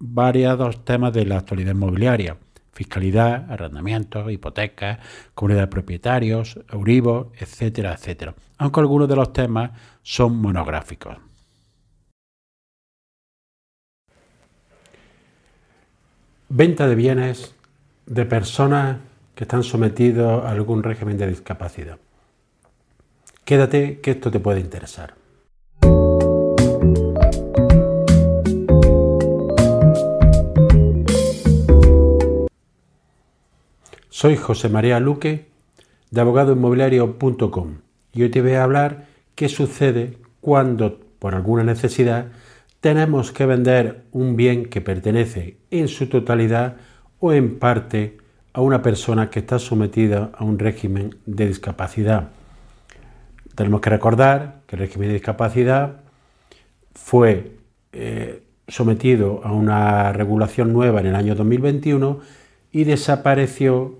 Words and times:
variados 0.00 0.84
temas 0.84 1.12
de 1.12 1.26
la 1.26 1.36
actualidad 1.36 1.72
inmobiliaria, 1.72 2.36
fiscalidad, 2.72 3.50
arrendamientos, 3.50 4.32
hipotecas, 4.32 4.98
comunidad 5.34 5.62
de 5.62 5.66
propietarios, 5.68 6.58
Euribor, 6.72 7.30
etcétera, 7.38 7.92
etcétera, 7.92 8.34
aunque 8.58 8.80
algunos 8.80 9.08
de 9.08 9.16
los 9.16 9.32
temas 9.32 9.70
son 10.02 10.36
monográficos. 10.40 11.16
Venta 16.48 16.88
de 16.88 16.94
bienes 16.96 17.54
de 18.06 18.24
personas 18.24 18.96
que 19.34 19.44
están 19.44 19.62
sometidos 19.62 20.44
a 20.44 20.50
algún 20.50 20.82
régimen 20.82 21.16
de 21.16 21.28
discapacidad. 21.28 21.98
Quédate 23.44 24.00
que 24.00 24.12
esto 24.12 24.30
te 24.30 24.40
puede 24.40 24.60
interesar. 24.60 25.19
Soy 34.20 34.36
José 34.36 34.68
María 34.68 35.00
Luque 35.00 35.46
de 36.10 36.20
abogadoinmobiliario.com 36.20 37.78
y 38.12 38.22
hoy 38.22 38.28
te 38.28 38.42
voy 38.42 38.52
a 38.52 38.64
hablar 38.64 39.06
qué 39.34 39.48
sucede 39.48 40.18
cuando, 40.42 41.00
por 41.18 41.34
alguna 41.34 41.64
necesidad, 41.64 42.26
tenemos 42.82 43.32
que 43.32 43.46
vender 43.46 44.04
un 44.12 44.36
bien 44.36 44.66
que 44.66 44.82
pertenece 44.82 45.56
en 45.70 45.88
su 45.88 46.10
totalidad 46.10 46.76
o 47.18 47.32
en 47.32 47.58
parte 47.58 48.18
a 48.52 48.60
una 48.60 48.82
persona 48.82 49.30
que 49.30 49.38
está 49.38 49.58
sometida 49.58 50.32
a 50.34 50.44
un 50.44 50.58
régimen 50.58 51.16
de 51.24 51.46
discapacidad. 51.46 52.28
Tenemos 53.54 53.80
que 53.80 53.88
recordar 53.88 54.60
que 54.66 54.76
el 54.76 54.80
régimen 54.80 55.08
de 55.08 55.14
discapacidad 55.14 56.02
fue 56.94 57.52
eh, 57.94 58.42
sometido 58.68 59.40
a 59.44 59.52
una 59.52 60.12
regulación 60.12 60.74
nueva 60.74 61.00
en 61.00 61.06
el 61.06 61.14
año 61.14 61.34
2021 61.34 62.20
y 62.70 62.84
desapareció 62.84 63.98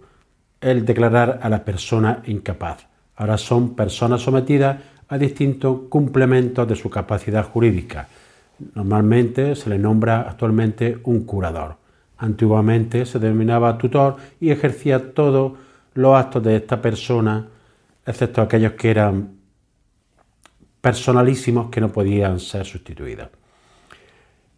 el 0.60 0.84
declarar 0.84 1.40
a 1.42 1.48
la 1.48 1.64
persona 1.64 2.22
incapaz. 2.26 2.86
Ahora 3.16 3.38
son 3.38 3.74
personas 3.74 4.22
sometidas 4.22 4.78
a 5.08 5.18
distintos 5.18 5.82
complementos 5.88 6.68
de 6.68 6.76
su 6.76 6.88
capacidad 6.88 7.44
jurídica. 7.44 8.08
Normalmente 8.74 9.56
se 9.56 9.70
le 9.70 9.78
nombra 9.78 10.22
actualmente 10.22 10.98
un 11.04 11.24
curador. 11.24 11.76
Antiguamente 12.18 13.06
se 13.06 13.18
denominaba 13.18 13.78
tutor 13.78 14.16
y 14.40 14.50
ejercía 14.50 15.14
todos 15.14 15.52
los 15.94 16.14
actos 16.14 16.42
de 16.42 16.56
esta 16.56 16.80
persona, 16.80 17.48
excepto 18.06 18.42
aquellos 18.42 18.72
que 18.72 18.90
eran 18.90 19.40
personalísimos 20.80 21.70
que 21.70 21.80
no 21.80 21.90
podían 21.90 22.38
ser 22.38 22.64
sustituidos. 22.64 23.28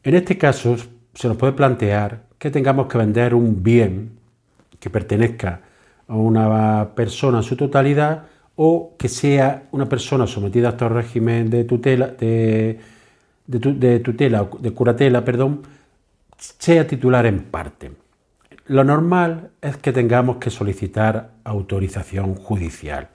En 0.03 0.15
este 0.15 0.37
caso 0.37 0.77
se 1.15 1.29
nos 1.29 1.37
puede 1.37 1.53
plantear 1.53 2.25
que 2.39 2.51
tengamos 2.51 2.89
que 2.89 2.99
vender 2.99 3.35
un 3.35 3.63
bien 3.63 4.19
que 4.81 4.91
pertenezca 4.91 5.61
a 6.09 6.17
una 6.17 6.91
persona 6.95 7.39
en 7.39 7.45
su 7.45 7.57
totalidad 7.57 8.25
o 8.57 8.95
que 8.99 9.09
sea 9.09 9.65
una 9.73 9.89
persona 9.89 10.27
sometida 10.27 10.69
a 10.69 10.71
este 10.73 10.89
régimen 10.89 11.51
de 11.51 11.65
tutela, 11.65 12.09
de, 12.09 12.79
de, 13.47 14.01
tutela, 14.01 14.49
de 14.61 14.71
curatela, 14.73 15.25
perdón, 15.25 15.63
sea 16.37 16.87
titular 16.87 17.27
en 17.27 17.45
parte. 17.45 17.93
Lo 18.67 18.85
normal 18.85 19.51
es 19.61 19.77
que 19.77 19.93
tengamos 19.93 20.37
que 20.37 20.51
solicitar 20.51 21.31
autorización 21.45 22.35
judicial. 22.35 23.09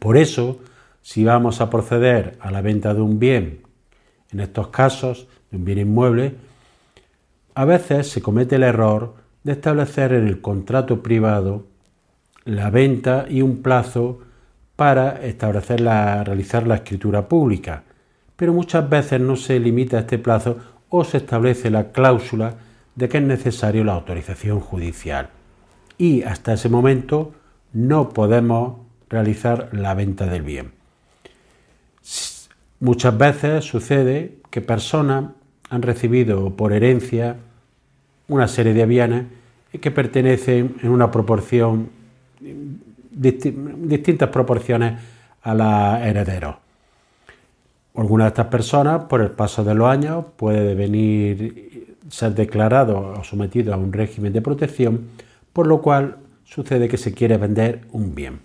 Por 0.00 0.16
eso, 0.16 0.60
si 1.02 1.24
vamos 1.24 1.60
a 1.60 1.70
proceder 1.70 2.36
a 2.40 2.50
la 2.50 2.60
venta 2.60 2.94
de 2.94 3.00
un 3.00 3.18
bien, 3.18 3.62
en 4.32 4.40
estos 4.40 4.68
casos, 4.68 5.28
de 5.50 5.56
un 5.56 5.64
bien 5.64 5.78
inmueble, 5.78 6.34
a 7.54 7.64
veces 7.64 8.08
se 8.08 8.22
comete 8.22 8.56
el 8.56 8.62
error 8.62 9.14
de 9.42 9.52
establecer 9.52 10.12
en 10.12 10.26
el 10.26 10.40
contrato 10.40 11.02
privado 11.02 11.66
la 12.44 12.70
venta 12.70 13.26
y 13.28 13.42
un 13.42 13.62
plazo 13.62 14.20
para 14.76 15.24
establecer 15.24 15.80
la, 15.80 16.24
realizar 16.24 16.66
la 16.66 16.76
escritura 16.76 17.28
pública, 17.28 17.82
pero 18.36 18.52
muchas 18.52 18.88
veces 18.88 19.20
no 19.20 19.36
se 19.36 19.60
limita 19.60 19.98
a 19.98 20.00
este 20.00 20.18
plazo 20.18 20.56
o 20.88 21.04
se 21.04 21.18
establece 21.18 21.70
la 21.70 21.92
cláusula 21.92 22.54
de 22.94 23.08
que 23.08 23.18
es 23.18 23.24
necesario 23.24 23.84
la 23.84 23.92
autorización 23.92 24.60
judicial. 24.60 25.28
Y 25.98 26.22
hasta 26.22 26.54
ese 26.54 26.68
momento 26.68 27.34
no 27.72 28.08
podemos 28.08 28.78
realizar 29.08 29.68
la 29.72 29.94
venta 29.94 30.26
del 30.26 30.42
bien. 30.42 30.72
Muchas 32.80 33.18
veces 33.18 33.64
sucede 33.64 34.38
que 34.50 34.62
personas 34.62 35.32
han 35.68 35.82
recibido 35.82 36.56
por 36.56 36.72
herencia 36.72 37.36
una 38.28 38.48
serie 38.48 38.72
de 38.72 38.86
bienes 38.86 39.24
que 39.80 39.90
pertenecen 39.90 40.76
en 40.82 40.88
una 40.88 41.10
proporción 41.10 41.90
distintas 43.10 44.28
proporciones 44.28 45.00
a 45.42 45.54
los 45.54 46.06
herederos. 46.06 46.56
Algunas 47.94 48.26
de 48.26 48.28
estas 48.28 48.46
personas, 48.46 49.04
por 49.04 49.20
el 49.20 49.30
paso 49.30 49.64
de 49.64 49.74
los 49.74 49.88
años, 49.88 50.24
puede 50.36 50.74
venir 50.74 51.96
ser 52.08 52.34
declarado 52.34 53.14
o 53.18 53.24
sometido 53.24 53.72
a 53.74 53.76
un 53.76 53.92
régimen 53.92 54.32
de 54.32 54.42
protección, 54.42 55.08
por 55.52 55.66
lo 55.66 55.80
cual 55.80 56.16
sucede 56.44 56.88
que 56.88 56.96
se 56.96 57.12
quiere 57.12 57.36
vender 57.36 57.82
un 57.92 58.14
bien. 58.14 58.40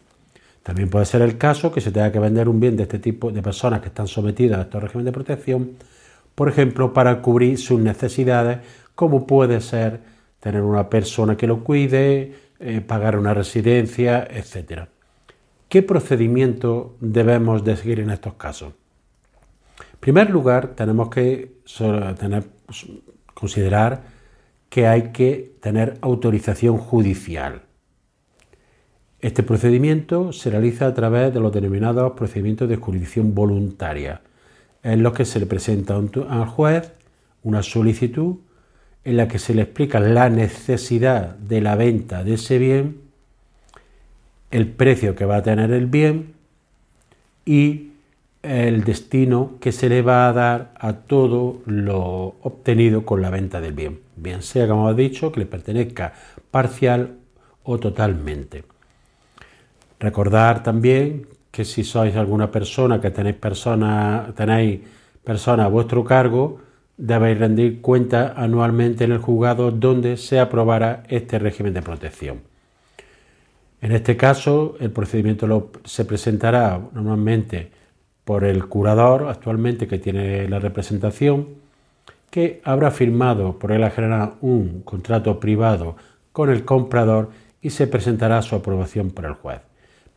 También 0.64 0.90
puede 0.90 1.06
ser 1.06 1.22
el 1.22 1.38
caso 1.38 1.72
que 1.72 1.82
se 1.82 1.92
tenga 1.92 2.12
que 2.12 2.20
vender 2.20 2.50
un 2.50 2.60
bien 2.60 2.76
de 2.76 2.84
este 2.84 3.00
tipo 3.00 3.32
de 3.32 3.42
personas 3.42 3.82
que 3.82 3.88
están 3.88 4.08
sometidas 4.08 4.60
a 4.60 4.62
estos 4.64 4.82
regímenes 4.82 5.06
de 5.06 5.12
protección, 5.12 5.72
por 6.34 6.50
ejemplo, 6.50 6.94
para 6.94 7.22
cubrir 7.22 7.58
sus 7.58 7.80
necesidades, 7.80 8.60
como 8.94 9.26
puede 9.26 9.62
ser 9.62 10.00
tener 10.40 10.62
una 10.62 10.90
persona 10.90 11.38
que 11.38 11.48
lo 11.48 11.64
cuide, 11.64 12.34
eh, 12.60 12.82
pagar 12.82 13.18
una 13.18 13.34
residencia, 13.34 14.26
etc. 14.30 14.84
¿Qué 15.68 15.82
procedimiento 15.84 16.96
debemos 17.00 17.64
de 17.64 17.76
seguir 17.76 18.00
en 18.00 18.10
estos 18.10 18.36
casos? 18.36 18.74
En 19.80 20.00
primer 20.00 20.30
lugar, 20.30 20.70
tenemos 20.76 21.10
que 21.10 21.56
considerar 23.34 24.04
que 24.70 24.88
hay 24.88 25.12
que 25.12 25.56
tener 25.62 25.98
autorización 26.02 26.78
judicial. 26.78 27.64
Este 29.20 29.42
procedimiento 29.42 30.32
se 30.32 30.52
realiza 30.52 30.86
a 30.86 30.94
través 30.94 31.34
de 31.34 31.40
los 31.40 31.52
denominados 31.52 32.14
procedimientos 32.14 32.70
de 32.70 32.76
jurisdicción 32.76 33.34
voluntaria, 33.34 34.22
en 34.84 35.02
los 35.02 35.14
que 35.14 35.26
se 35.26 35.40
le 35.40 35.46
presenta 35.46 35.96
al 35.96 36.46
juez 36.46 36.92
una 37.42 37.64
solicitud 37.64 38.36
en 39.06 39.18
la 39.18 39.28
que 39.28 39.40
se 39.40 39.54
le 39.54 39.62
explica 39.62 40.00
la 40.00 40.30
necesidad 40.30 41.36
de 41.36 41.62
la 41.62 41.76
venta 41.76 42.24
de 42.24 42.34
ese 42.34 42.58
bien, 42.58 43.02
el 44.52 44.68
precio 44.68 45.16
que 45.16 45.26
va 45.26 45.38
a 45.38 45.44
tener 45.44 45.72
el 45.72 45.86
bien 45.86 46.34
y 47.46 47.92
el 48.42 48.84
destino 48.84 49.54
que 49.60 49.72
se 49.72 49.90
le 49.90 50.02
va 50.02 50.28
a 50.28 50.34
dar 50.34 50.74
a 50.80 50.94
todo 50.94 51.62
lo 51.66 52.36
obtenido 52.42 53.06
con 53.06 53.22
la 53.22 53.30
venta 53.30 53.62
del 53.62 53.74
bien, 53.74 54.00
bien 54.16 54.42
sea, 54.42 54.68
como 54.68 54.88
hemos 54.88 54.98
dicho, 54.98 55.32
que 55.32 55.42
le 55.42 55.46
pertenezca 55.46 56.14
parcial 56.50 57.18
o 57.64 57.80
totalmente. 57.80 58.64
Recordar 60.00 60.64
también 60.64 61.28
que 61.52 61.64
si 61.64 61.84
sois 61.84 62.16
alguna 62.16 62.52
persona 62.52 63.00
que 63.00 63.12
tenéis 63.12 63.38
persona, 63.38 64.34
tenéis 64.36 64.82
persona 65.24 65.66
a 65.66 65.68
vuestro 65.68 66.04
cargo, 66.04 66.60
debéis 66.98 67.40
rendir 67.40 67.82
cuenta 67.82 68.34
anualmente 68.36 69.04
en 69.04 69.12
el 69.12 69.20
juzgado 69.20 69.72
donde 69.72 70.18
se 70.18 70.40
aprobará 70.40 71.04
este 71.10 71.40
régimen 71.40 71.74
de 71.74 71.82
protección. 71.82 72.42
En 73.82 73.92
este 73.92 74.18
caso, 74.18 74.76
el 74.80 74.92
procedimiento 74.92 75.72
se 75.84 76.06
presentará 76.06 76.80
normalmente 76.94 77.72
por 78.24 78.44
el 78.44 78.66
curador 78.66 79.28
actualmente 79.28 79.88
que 79.88 80.00
tiene 80.00 80.48
la 80.50 80.60
representación, 80.60 81.48
que 82.32 82.62
habrá 82.64 82.92
firmado 82.92 83.60
por 83.60 83.72
él 83.72 83.90
general 83.92 84.34
un 84.42 84.82
contrato 84.82 85.40
privado 85.40 85.96
con 86.32 86.50
el 86.50 86.66
comprador 86.66 87.30
y 87.62 87.70
se 87.70 87.88
presentará 87.88 88.42
su 88.42 88.56
aprobación 88.56 89.12
por 89.12 89.26
el 89.26 89.34
juez. 89.34 89.62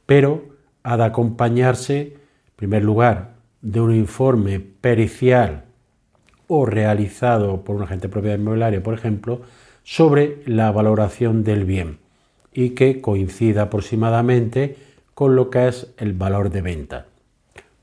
Pero 0.06 0.46
ha 0.82 0.96
de 0.96 1.04
acompañarse, 1.04 2.00
en 2.00 2.52
primer 2.56 2.82
lugar, 2.82 3.34
de 3.60 3.80
un 3.80 3.94
informe 3.94 4.60
pericial 4.60 5.67
o 6.48 6.66
realizado 6.66 7.62
por 7.62 7.76
un 7.76 7.82
agente 7.82 8.08
de 8.08 8.12
propiedad 8.12 8.38
inmobiliaria, 8.38 8.82
por 8.82 8.94
ejemplo, 8.94 9.42
sobre 9.84 10.42
la 10.46 10.72
valoración 10.72 11.44
del 11.44 11.64
bien 11.64 11.98
y 12.52 12.70
que 12.70 13.00
coincida 13.00 13.62
aproximadamente 13.62 14.76
con 15.14 15.36
lo 15.36 15.50
que 15.50 15.68
es 15.68 15.88
el 15.98 16.14
valor 16.14 16.50
de 16.50 16.62
venta. 16.62 17.06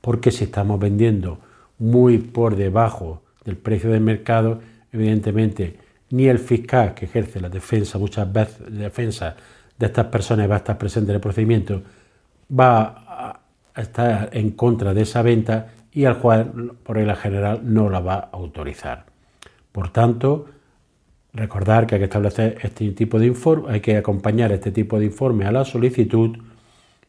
Porque 0.00 0.30
si 0.30 0.44
estamos 0.44 0.78
vendiendo 0.78 1.38
muy 1.78 2.18
por 2.18 2.56
debajo 2.56 3.22
del 3.44 3.56
precio 3.56 3.90
del 3.90 4.00
mercado, 4.00 4.60
evidentemente 4.92 5.78
ni 6.10 6.26
el 6.26 6.38
fiscal 6.38 6.94
que 6.94 7.06
ejerce 7.06 7.40
la 7.40 7.48
defensa, 7.48 7.98
muchas 7.98 8.32
veces 8.32 8.58
defensa 8.70 9.36
de 9.78 9.86
estas 9.86 10.06
personas 10.06 10.50
va 10.50 10.54
a 10.54 10.58
estar 10.58 10.78
presente 10.78 11.10
en 11.10 11.16
el 11.16 11.20
procedimiento, 11.20 11.82
va 12.48 13.40
a 13.74 13.80
estar 13.80 14.30
en 14.32 14.50
contra 14.52 14.94
de 14.94 15.02
esa 15.02 15.22
venta 15.22 15.72
y 15.96 16.04
el 16.04 16.12
juez, 16.12 16.46
por 16.82 16.96
regla 16.96 17.16
general, 17.16 17.60
no 17.64 17.88
la 17.88 18.00
va 18.00 18.16
a 18.16 18.28
autorizar. 18.32 19.06
Por 19.72 19.88
tanto, 19.88 20.44
recordar 21.32 21.86
que 21.86 21.94
hay 21.94 22.00
que 22.00 22.04
establecer 22.04 22.58
este 22.60 22.90
tipo 22.90 23.18
de 23.18 23.24
informe, 23.24 23.72
hay 23.72 23.80
que 23.80 23.96
acompañar 23.96 24.52
este 24.52 24.72
tipo 24.72 24.98
de 24.98 25.06
informe 25.06 25.46
a 25.46 25.52
la 25.52 25.64
solicitud 25.64 26.36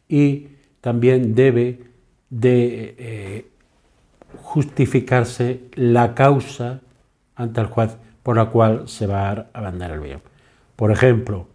y 0.08 0.48
también 0.80 1.36
debe 1.36 1.82
de 2.30 2.96
eh, 2.98 3.46
justificarse 4.42 5.64
la 5.74 6.16
causa 6.16 6.80
ante 7.36 7.60
el 7.60 7.68
juez 7.68 7.98
por 8.24 8.38
la 8.38 8.46
cual 8.46 8.88
se 8.88 9.06
va 9.06 9.50
a 9.52 9.62
vender 9.62 9.92
el 9.92 10.00
bien. 10.00 10.22
Por 10.78 10.92
ejemplo, 10.92 11.50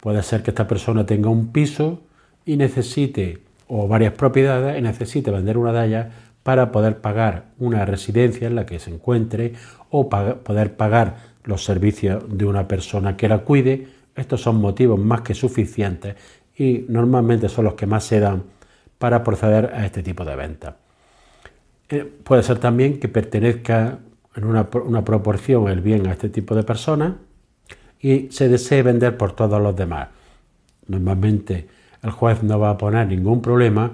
puede 0.00 0.22
ser 0.22 0.42
que 0.42 0.50
esta 0.50 0.68
persona 0.68 1.06
tenga 1.06 1.30
un 1.30 1.50
piso 1.50 2.02
y 2.44 2.58
necesite, 2.58 3.38
o 3.68 3.88
varias 3.88 4.12
propiedades, 4.12 4.78
y 4.78 4.82
necesite 4.82 5.30
vender 5.30 5.56
una 5.56 5.72
de 5.72 5.86
ellas 5.86 6.06
para 6.48 6.72
poder 6.72 7.02
pagar 7.02 7.50
una 7.58 7.84
residencia 7.84 8.46
en 8.46 8.54
la 8.54 8.64
que 8.64 8.78
se 8.78 8.90
encuentre 8.90 9.52
o 9.90 10.08
poder 10.08 10.78
pagar 10.78 11.18
los 11.44 11.62
servicios 11.62 12.24
de 12.26 12.46
una 12.46 12.66
persona 12.66 13.18
que 13.18 13.28
la 13.28 13.40
cuide. 13.40 13.88
Estos 14.16 14.40
son 14.40 14.58
motivos 14.58 14.98
más 14.98 15.20
que 15.20 15.34
suficientes 15.34 16.16
y 16.56 16.86
normalmente 16.88 17.50
son 17.50 17.66
los 17.66 17.74
que 17.74 17.84
más 17.84 18.04
se 18.04 18.18
dan 18.18 18.44
para 18.96 19.22
proceder 19.22 19.74
a 19.74 19.84
este 19.84 20.02
tipo 20.02 20.24
de 20.24 20.36
venta. 20.36 20.76
Eh, 21.90 22.10
puede 22.24 22.42
ser 22.42 22.58
también 22.58 22.98
que 22.98 23.08
pertenezca 23.08 23.98
en 24.34 24.44
una, 24.44 25.04
proporción 25.04 25.68
el 25.68 25.82
bien 25.82 26.06
a 26.06 26.12
este 26.12 26.30
tipo 26.30 26.54
de 26.54 26.62
personas 26.62 27.12
y 28.00 28.28
se 28.30 28.48
desee 28.48 28.82
vender 28.82 29.18
por 29.18 29.32
todos 29.32 29.60
los 29.60 29.76
demás. 29.76 30.08
Normalmente 30.86 31.68
el 32.02 32.10
juez 32.10 32.42
no 32.42 32.58
va 32.58 32.70
a 32.70 32.78
poner 32.78 33.06
ningún 33.06 33.42
problema 33.42 33.92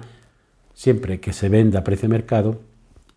siempre 0.75 1.19
que 1.19 1.33
se 1.33 1.49
venda 1.49 1.79
a 1.79 1.83
precio 1.83 2.07
de 2.07 2.13
mercado 2.13 2.61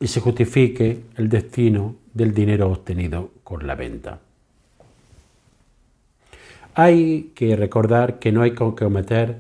y 0.01 0.07
se 0.07 0.21
justifique 0.21 1.03
el 1.17 1.29
destino 1.29 1.97
del 2.15 2.33
dinero 2.33 2.71
obtenido 2.71 3.33
con 3.45 3.67
la 3.67 3.75
venta. 3.75 4.21
Hay 6.75 7.33
que 7.35 7.57
recordar 7.57 8.21
que 8.21 8.31
no 8.31 8.43
hay 8.43 8.53
que 8.53 8.73
cometer 8.75 9.37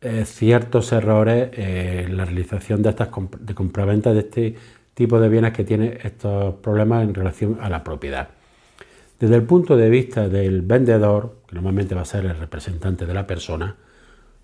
eh, 0.00 0.24
ciertos 0.26 0.90
errores 0.90 1.50
en 1.52 2.16
la 2.16 2.24
realización 2.24 2.82
de 2.82 2.90
estas 2.90 3.08
de 3.38 3.54
compraventa 3.54 4.12
de 4.12 4.20
este 4.20 4.56
tipo 4.94 5.20
de 5.20 5.28
bienes 5.28 5.52
que 5.52 5.62
tiene 5.62 5.98
estos 6.02 6.56
problemas 6.56 7.04
en 7.04 7.14
relación 7.14 7.58
a 7.60 7.68
la 7.68 7.84
propiedad. 7.84 8.28
Desde 9.20 9.36
el 9.36 9.44
punto 9.44 9.76
de 9.76 9.88
vista 9.88 10.28
del 10.28 10.62
vendedor, 10.62 11.36
que 11.46 11.54
normalmente 11.54 11.94
va 11.94 12.00
a 12.00 12.04
ser 12.04 12.24
el 12.24 12.36
representante 12.36 13.06
de 13.06 13.14
la 13.14 13.24
persona, 13.28 13.76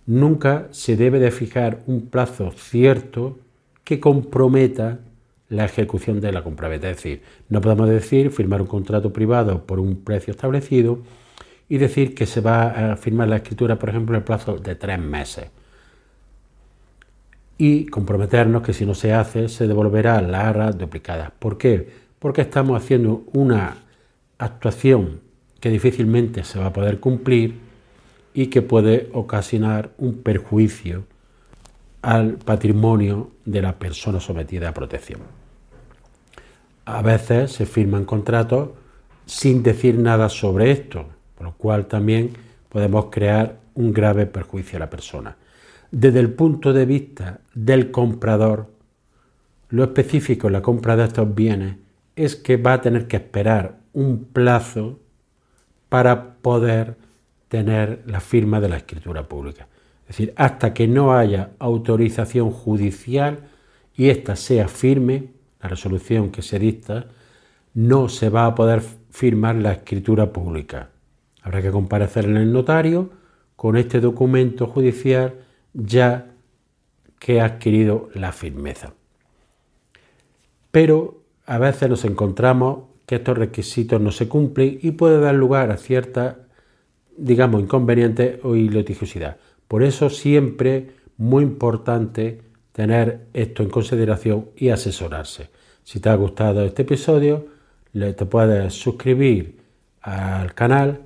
nunca 0.08 0.68
se 0.70 0.96
debe 0.96 1.18
de 1.20 1.30
fijar 1.30 1.82
un 1.86 2.06
plazo 2.06 2.50
cierto 2.56 3.38
que 3.84 4.00
comprometa 4.00 5.00
la 5.50 5.66
ejecución 5.66 6.20
de 6.20 6.32
la 6.32 6.42
compraventa. 6.42 6.88
Es 6.90 6.96
decir, 6.96 7.22
no 7.50 7.60
podemos 7.60 7.88
decir 7.90 8.30
firmar 8.30 8.62
un 8.62 8.66
contrato 8.66 9.12
privado 9.12 9.66
por 9.66 9.78
un 9.78 9.96
precio 9.96 10.30
establecido 10.30 11.00
y 11.68 11.76
decir 11.76 12.14
que 12.14 12.24
se 12.24 12.40
va 12.40 12.92
a 12.92 12.96
firmar 12.96 13.28
la 13.28 13.36
escritura, 13.36 13.78
por 13.78 13.90
ejemplo, 13.90 14.14
en 14.14 14.20
el 14.20 14.24
plazo 14.24 14.56
de 14.56 14.74
tres 14.74 14.98
meses 14.98 15.50
y 17.58 17.86
comprometernos 17.86 18.62
que 18.62 18.72
si 18.72 18.86
no 18.86 18.94
se 18.94 19.12
hace 19.12 19.50
se 19.50 19.66
devolverá 19.66 20.22
la 20.22 20.48
arra 20.48 20.72
duplicada. 20.72 21.34
¿Por 21.38 21.58
qué? 21.58 21.86
Porque 22.18 22.40
estamos 22.40 22.82
haciendo 22.82 23.24
una 23.34 23.76
actuación 24.38 25.20
que 25.60 25.68
difícilmente 25.68 26.44
se 26.44 26.58
va 26.58 26.66
a 26.66 26.72
poder 26.72 26.98
cumplir 26.98 27.67
y 28.34 28.46
que 28.46 28.62
puede 28.62 29.08
ocasionar 29.12 29.90
un 29.98 30.22
perjuicio 30.22 31.04
al 32.02 32.34
patrimonio 32.34 33.30
de 33.44 33.62
la 33.62 33.78
persona 33.78 34.20
sometida 34.20 34.68
a 34.68 34.74
protección. 34.74 35.20
A 36.84 37.02
veces 37.02 37.52
se 37.52 37.66
firman 37.66 38.04
contratos 38.04 38.70
sin 39.26 39.62
decir 39.62 39.98
nada 39.98 40.28
sobre 40.28 40.70
esto, 40.70 41.06
por 41.36 41.46
lo 41.46 41.52
cual 41.54 41.86
también 41.86 42.30
podemos 42.68 43.06
crear 43.10 43.58
un 43.74 43.92
grave 43.92 44.26
perjuicio 44.26 44.76
a 44.76 44.80
la 44.80 44.90
persona 44.90 45.36
desde 45.90 46.20
el 46.20 46.32
punto 46.32 46.72
de 46.72 46.86
vista 46.86 47.40
del 47.54 47.90
comprador, 47.90 48.70
lo 49.70 49.84
específico 49.84 50.46
en 50.46 50.54
la 50.54 50.62
compra 50.62 50.96
de 50.96 51.04
estos 51.04 51.34
bienes 51.34 51.76
es 52.16 52.36
que 52.36 52.56
va 52.56 52.74
a 52.74 52.80
tener 52.80 53.06
que 53.06 53.16
esperar 53.16 53.78
un 53.92 54.24
plazo 54.24 54.98
para 55.88 56.34
poder 56.34 56.96
tener 57.48 58.02
la 58.06 58.20
firma 58.20 58.60
de 58.60 58.68
la 58.68 58.76
escritura 58.76 59.28
pública. 59.28 59.66
Es 60.02 60.16
decir, 60.16 60.32
hasta 60.36 60.72
que 60.72 60.88
no 60.88 61.14
haya 61.14 61.50
autorización 61.58 62.50
judicial 62.50 63.48
y 63.94 64.08
ésta 64.08 64.36
sea 64.36 64.68
firme, 64.68 65.30
la 65.60 65.68
resolución 65.68 66.30
que 66.30 66.42
se 66.42 66.58
dicta, 66.58 67.06
no 67.74 68.08
se 68.08 68.28
va 68.28 68.46
a 68.46 68.54
poder 68.54 68.82
firmar 69.10 69.56
la 69.56 69.72
escritura 69.72 70.32
pública. 70.32 70.90
Habrá 71.42 71.62
que 71.62 71.70
comparecer 71.70 72.24
en 72.24 72.36
el 72.36 72.52
notario 72.52 73.10
con 73.56 73.76
este 73.76 74.00
documento 74.00 74.66
judicial 74.66 75.34
ya 75.72 76.32
que 77.18 77.40
ha 77.40 77.44
adquirido 77.44 78.08
la 78.14 78.32
firmeza. 78.32 78.92
Pero 80.70 81.22
a 81.46 81.58
veces 81.58 81.88
nos 81.88 82.04
encontramos 82.04 82.84
que 83.06 83.16
estos 83.16 83.36
requisitos 83.36 84.00
no 84.00 84.10
se 84.10 84.28
cumplen 84.28 84.78
y 84.82 84.92
puede 84.92 85.18
dar 85.18 85.34
lugar 85.34 85.70
a 85.70 85.76
cierta, 85.76 86.47
digamos, 87.18 87.60
inconvenientes 87.60 88.38
o 88.44 88.54
litigiosidad. 88.54 89.36
Por 89.66 89.82
eso 89.82 90.08
siempre 90.08 90.90
muy 91.16 91.42
importante 91.42 92.40
tener 92.72 93.26
esto 93.34 93.62
en 93.62 93.70
consideración 93.70 94.46
y 94.56 94.68
asesorarse. 94.70 95.50
Si 95.82 96.00
te 96.00 96.08
ha 96.08 96.14
gustado 96.14 96.64
este 96.64 96.82
episodio, 96.82 97.46
te 97.92 98.26
puedes 98.26 98.74
suscribir 98.74 99.58
al 100.02 100.54
canal 100.54 101.02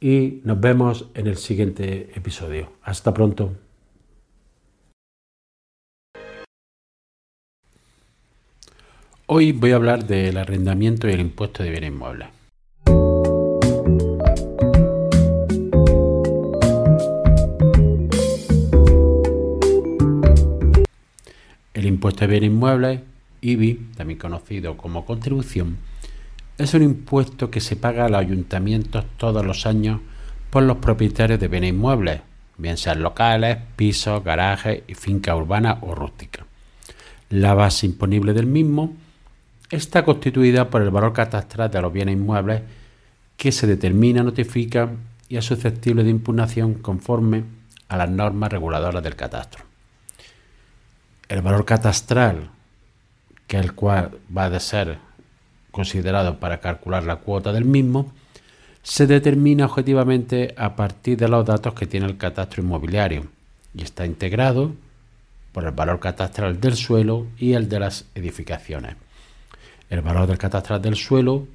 y 0.00 0.40
nos 0.44 0.60
vemos 0.60 1.10
en 1.14 1.26
el 1.26 1.36
siguiente 1.36 2.10
episodio. 2.14 2.72
Hasta 2.82 3.12
pronto. 3.12 3.52
Hoy 9.26 9.52
voy 9.52 9.72
a 9.72 9.76
hablar 9.76 10.06
del 10.06 10.38
arrendamiento 10.38 11.08
y 11.08 11.12
el 11.12 11.20
impuesto 11.20 11.62
de 11.62 11.70
bienes 11.70 11.90
inmuebles. 11.90 12.37
Impuesto 21.88 22.20
de 22.20 22.26
bienes 22.28 22.50
inmuebles, 22.50 23.00
IBI, 23.40 23.74
también 23.96 24.18
conocido 24.18 24.76
como 24.76 25.04
contribución, 25.04 25.78
es 26.58 26.74
un 26.74 26.82
impuesto 26.82 27.50
que 27.50 27.60
se 27.60 27.76
paga 27.76 28.06
a 28.06 28.08
los 28.08 28.20
ayuntamientos 28.20 29.04
todos 29.16 29.44
los 29.44 29.64
años 29.66 30.00
por 30.50 30.62
los 30.62 30.78
propietarios 30.78 31.38
de 31.38 31.48
bienes 31.48 31.70
inmuebles, 31.70 32.20
bien 32.56 32.76
sean 32.76 33.02
locales, 33.02 33.58
pisos, 33.76 34.24
garajes 34.24 34.82
y 34.88 34.94
fincas 34.94 35.36
urbanas 35.36 35.78
o 35.82 35.94
rústicas. 35.94 36.44
La 37.30 37.54
base 37.54 37.86
imponible 37.86 38.32
del 38.32 38.46
mismo 38.46 38.94
está 39.70 40.04
constituida 40.04 40.70
por 40.70 40.82
el 40.82 40.90
valor 40.90 41.12
catastral 41.12 41.70
de 41.70 41.82
los 41.82 41.92
bienes 41.92 42.14
inmuebles 42.14 42.62
que 43.36 43.52
se 43.52 43.66
determina, 43.66 44.22
notifica 44.22 44.90
y 45.28 45.36
es 45.36 45.44
susceptible 45.44 46.02
de 46.02 46.10
impugnación 46.10 46.74
conforme 46.74 47.44
a 47.88 47.96
las 47.96 48.10
normas 48.10 48.50
reguladoras 48.50 49.02
del 49.02 49.14
catastro. 49.14 49.67
El 51.28 51.42
valor 51.42 51.66
catastral, 51.66 52.48
que 53.46 53.58
el 53.58 53.74
cual 53.74 54.12
va 54.34 54.46
a 54.46 54.60
ser 54.60 54.98
considerado 55.70 56.40
para 56.40 56.60
calcular 56.60 57.04
la 57.04 57.16
cuota 57.16 57.52
del 57.52 57.66
mismo, 57.66 58.12
se 58.82 59.06
determina 59.06 59.66
objetivamente 59.66 60.54
a 60.56 60.74
partir 60.74 61.18
de 61.18 61.28
los 61.28 61.44
datos 61.44 61.74
que 61.74 61.86
tiene 61.86 62.06
el 62.06 62.16
catastro 62.16 62.62
inmobiliario 62.62 63.26
y 63.74 63.82
está 63.82 64.06
integrado 64.06 64.72
por 65.52 65.64
el 65.64 65.72
valor 65.72 66.00
catastral 66.00 66.60
del 66.60 66.76
suelo 66.76 67.26
y 67.36 67.52
el 67.52 67.68
de 67.68 67.80
las 67.80 68.06
edificaciones. 68.14 68.96
El 69.90 70.00
valor 70.00 70.26
del 70.26 70.38
catastral 70.38 70.80
del 70.80 70.96
suelo 70.96 71.46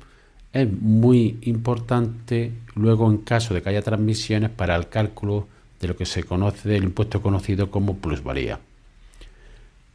es 0.51 0.71
muy 0.71 1.39
importante 1.41 2.51
luego 2.75 3.09
en 3.09 3.17
caso 3.17 3.55
de 3.55 3.63
que 3.63 3.69
haya 3.69 3.81
transmisiones 3.81 4.51
para 4.51 4.75
el 4.75 4.87
cálculo 4.87 5.47
de 5.79 5.87
lo 5.87 5.95
que 5.95 6.05
se 6.05 6.23
conoce 6.23 6.69
del 6.69 6.83
impuesto 6.83 7.23
conocido 7.23 7.71
como 7.71 7.97
plusvalía. 7.97 8.59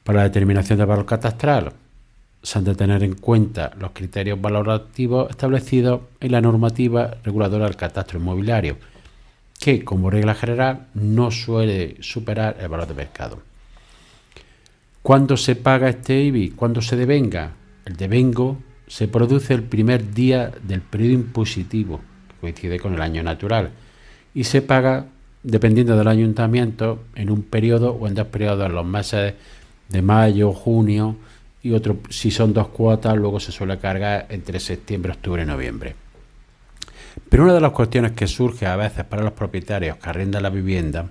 Para 0.09 0.21
la 0.21 0.25
determinación 0.31 0.79
del 0.79 0.87
valor 0.87 1.05
catastral 1.05 1.71
se 2.43 2.59
han 2.59 2.65
de 2.65 2.75
tener 2.75 3.03
en 3.03 3.17
cuenta 3.17 3.73
los 3.79 3.91
criterios 3.91 4.41
valorativos 4.41 5.29
establecidos 5.29 6.01
en 6.19 6.33
la 6.33 6.41
normativa 6.41 7.19
reguladora 7.23 7.67
del 7.67 7.77
catastro 7.77 8.19
inmobiliario, 8.19 8.79
que 9.61 9.85
como 9.85 10.09
regla 10.09 10.35
general 10.35 10.87
no 10.95 11.31
suele 11.31 11.97
superar 12.01 12.57
el 12.59 12.69
valor 12.69 12.89
de 12.89 12.95
mercado. 12.95 13.43
¿Cuándo 15.03 15.37
se 15.37 15.57
paga 15.57 15.91
este 15.91 16.19
IBI? 16.23 16.53
¿Cuándo 16.53 16.81
se 16.81 16.97
devenga? 16.97 17.53
El 17.85 17.97
devengo 17.97 18.57
se 18.87 19.09
produce 19.09 19.53
el 19.53 19.65
primer 19.65 20.15
día 20.15 20.51
del 20.63 20.81
periodo 20.81 21.13
impositivo, 21.13 22.01
que 22.29 22.35
coincide 22.41 22.81
con 22.81 22.95
el 22.95 23.03
año 23.03 23.23
natural, 23.23 23.73
y 24.33 24.45
se 24.45 24.63
paga, 24.63 25.05
dependiendo 25.43 25.99
del 25.99 26.09
ayuntamiento, 26.09 27.05
en 27.15 27.29
un 27.29 27.43
periodo 27.43 27.93
o 27.93 28.09
en 28.09 28.15
dos 28.15 28.29
periodos 28.29 28.65
en 28.65 28.75
los 28.75 28.87
meses 28.87 29.35
de 29.89 30.03
mayo, 30.03 30.53
junio, 30.53 31.17
y 31.63 31.73
otro, 31.73 31.99
si 32.09 32.31
son 32.31 32.53
dos 32.53 32.69
cuotas, 32.69 33.17
luego 33.17 33.41
se 33.41 33.53
suele 33.53 33.79
cargar 33.79 34.27
entre 34.31 34.61
septiembre, 34.61 35.13
octubre 35.13 35.43
y 35.43 35.47
noviembre. 35.47 35.95
Pero 37.29 37.45
una 37.45 37.55
de 37.55 37.61
las 37.61 37.73
cuestiones 37.73 38.13
que 38.13 38.27
surge 38.27 38.67
a 38.67 38.77
veces 38.77 39.05
para 39.05 39.23
los 39.23 39.33
propietarios 39.33 39.97
que 39.97 40.09
arrendan 40.09 40.43
la 40.43 40.51
vivienda 40.51 41.11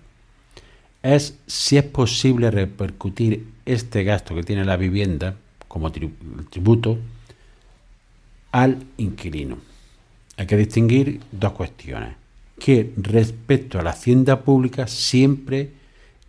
es 1.03 1.37
si 1.47 1.77
es 1.77 1.83
posible 1.83 2.49
repercutir 2.49 3.47
este 3.65 4.03
gasto 4.03 4.33
que 4.35 4.43
tiene 4.43 4.65
la 4.65 4.77
vivienda 4.77 5.35
como 5.67 5.91
tributo 5.91 6.97
al 8.51 8.83
inquilino. 8.97 9.57
Hay 10.37 10.47
que 10.47 10.57
distinguir 10.57 11.21
dos 11.31 11.51
cuestiones. 11.51 12.15
Que 12.57 12.93
respecto 12.97 13.79
a 13.79 13.83
la 13.83 13.91
hacienda 13.91 14.41
pública 14.41 14.87
siempre 14.87 15.71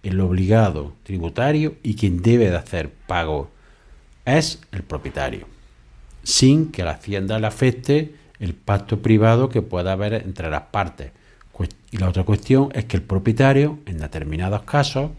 el 0.02 0.20
obligado 0.20 0.92
tributario 1.02 1.74
y 1.82 1.94
quien 1.94 2.22
debe 2.22 2.50
de 2.50 2.56
hacer 2.56 2.90
pago 3.06 3.50
es 4.24 4.60
el 4.72 4.82
propietario, 4.82 5.46
sin 6.22 6.70
que 6.70 6.84
la 6.84 6.92
hacienda 6.92 7.38
le 7.38 7.46
afecte 7.46 8.14
el 8.40 8.54
pacto 8.54 9.00
privado 9.00 9.48
que 9.48 9.62
pueda 9.62 9.92
haber 9.92 10.14
entre 10.14 10.50
las 10.50 10.62
partes. 10.62 11.12
Y 11.90 11.96
la 11.96 12.08
otra 12.08 12.24
cuestión 12.24 12.68
es 12.74 12.84
que 12.84 12.96
el 12.98 13.02
propietario, 13.02 13.78
en 13.86 13.98
determinados 13.98 14.62
casos, 14.62 15.10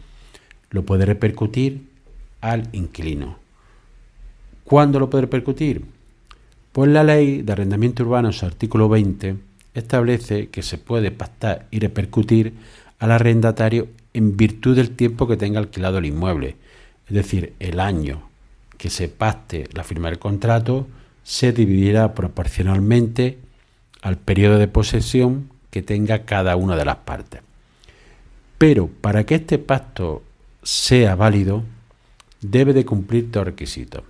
lo 0.70 0.84
puede 0.86 1.06
repercutir 1.06 1.90
al 2.42 2.70
inquilino. 2.74 3.38
¿Cuándo 4.64 5.00
lo 5.00 5.10
puede 5.10 5.24
repercutir? 5.24 5.84
Pues 6.72 6.92
la 6.92 7.04
ley 7.04 7.42
de 7.42 7.52
arrendamiento 7.52 8.04
urbano, 8.04 8.32
su 8.32 8.46
artículo 8.46 8.88
20, 8.88 9.36
establece 9.74 10.50
que 10.50 10.62
se 10.62 10.78
puede 10.78 11.10
pactar 11.10 11.66
y 11.72 11.80
repercutir 11.80 12.54
al 13.00 13.12
arrendatario 13.12 13.88
en 14.20 14.36
virtud 14.36 14.76
del 14.76 14.92
tiempo 14.92 15.28
que 15.28 15.38
tenga 15.38 15.60
alquilado 15.60 15.98
el 15.98 16.06
inmueble. 16.06 16.58
Es 17.08 17.14
decir, 17.14 17.54
el 17.60 17.80
año 17.80 18.30
que 18.78 18.90
se 18.90 19.08
pacte 19.08 19.68
la 19.74 19.86
firma 19.86 20.10
del 20.10 20.20
contrato 20.20 20.88
se 21.24 21.54
dividirá 21.54 22.14
proporcionalmente 22.14 23.38
al 24.02 24.18
periodo 24.18 24.58
de 24.58 24.68
posesión 24.68 25.50
que 25.70 25.82
tenga 25.82 26.26
cada 26.26 26.58
una 26.58 26.76
de 26.76 26.84
las 26.84 26.98
partes. 26.98 27.42
Pero 28.58 28.88
para 28.88 29.26
que 29.26 29.36
este 29.36 29.58
pacto 29.58 30.22
sea 30.64 31.16
válido, 31.16 31.64
debe 32.42 32.74
de 32.74 32.84
cumplir 32.84 33.32
dos 33.32 33.46
requisitos. 33.46 34.04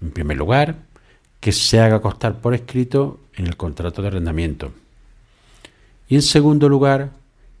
En 0.00 0.10
primer 0.10 0.36
lugar, 0.36 0.76
que 1.38 1.52
se 1.52 1.78
haga 1.78 2.02
constar 2.02 2.40
por 2.40 2.54
escrito 2.54 3.20
en 3.36 3.46
el 3.46 3.56
contrato 3.56 4.02
de 4.02 4.08
arrendamiento. 4.08 4.72
Y 6.08 6.16
en 6.16 6.22
segundo 6.22 6.68
lugar, 6.68 7.12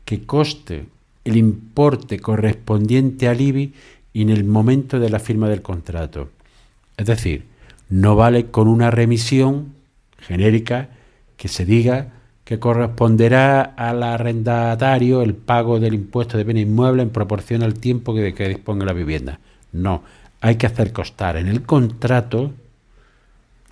que 0.04 0.26
coste 0.26 0.86
el 1.24 1.36
importe 1.36 2.18
correspondiente 2.18 3.28
al 3.28 3.40
IBI 3.40 3.74
en 4.14 4.30
el 4.30 4.44
momento 4.44 4.98
de 4.98 5.10
la 5.10 5.18
firma 5.18 5.48
del 5.48 5.62
contrato. 5.62 6.30
Es 6.96 7.06
decir, 7.06 7.44
no 7.88 8.16
vale 8.16 8.46
con 8.46 8.68
una 8.68 8.90
remisión 8.90 9.74
genérica 10.18 10.90
que 11.36 11.48
se 11.48 11.64
diga 11.64 12.12
que 12.44 12.58
corresponderá 12.58 13.62
al 13.62 14.02
arrendatario 14.02 15.22
el 15.22 15.34
pago 15.34 15.78
del 15.78 15.94
impuesto 15.94 16.36
de 16.36 16.44
bienes 16.44 16.64
inmuebles 16.64 17.04
en 17.04 17.10
proporción 17.10 17.62
al 17.62 17.74
tiempo 17.74 18.12
que, 18.12 18.48
disponga 18.48 18.84
la 18.84 18.92
vivienda. 18.92 19.38
No, 19.72 20.02
hay 20.40 20.56
que 20.56 20.66
hacer 20.66 20.92
constar 20.92 21.36
en 21.36 21.46
el 21.46 21.62
contrato 21.62 22.52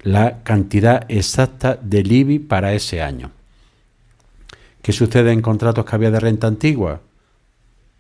la 0.03 0.43
cantidad 0.45 1.05
exacta 1.09 1.77
del 1.83 2.13
IBI 2.13 2.39
para 2.39 2.73
ese 2.73 3.03
año. 3.03 3.33
¿Qué 4.81 4.93
sucede 4.93 5.33
en 5.33 5.43
contratos 5.43 5.85
que 5.85 5.97
había 5.97 6.11
de 6.11 6.21
renta 6.21 6.47
antigua? 6.47 7.01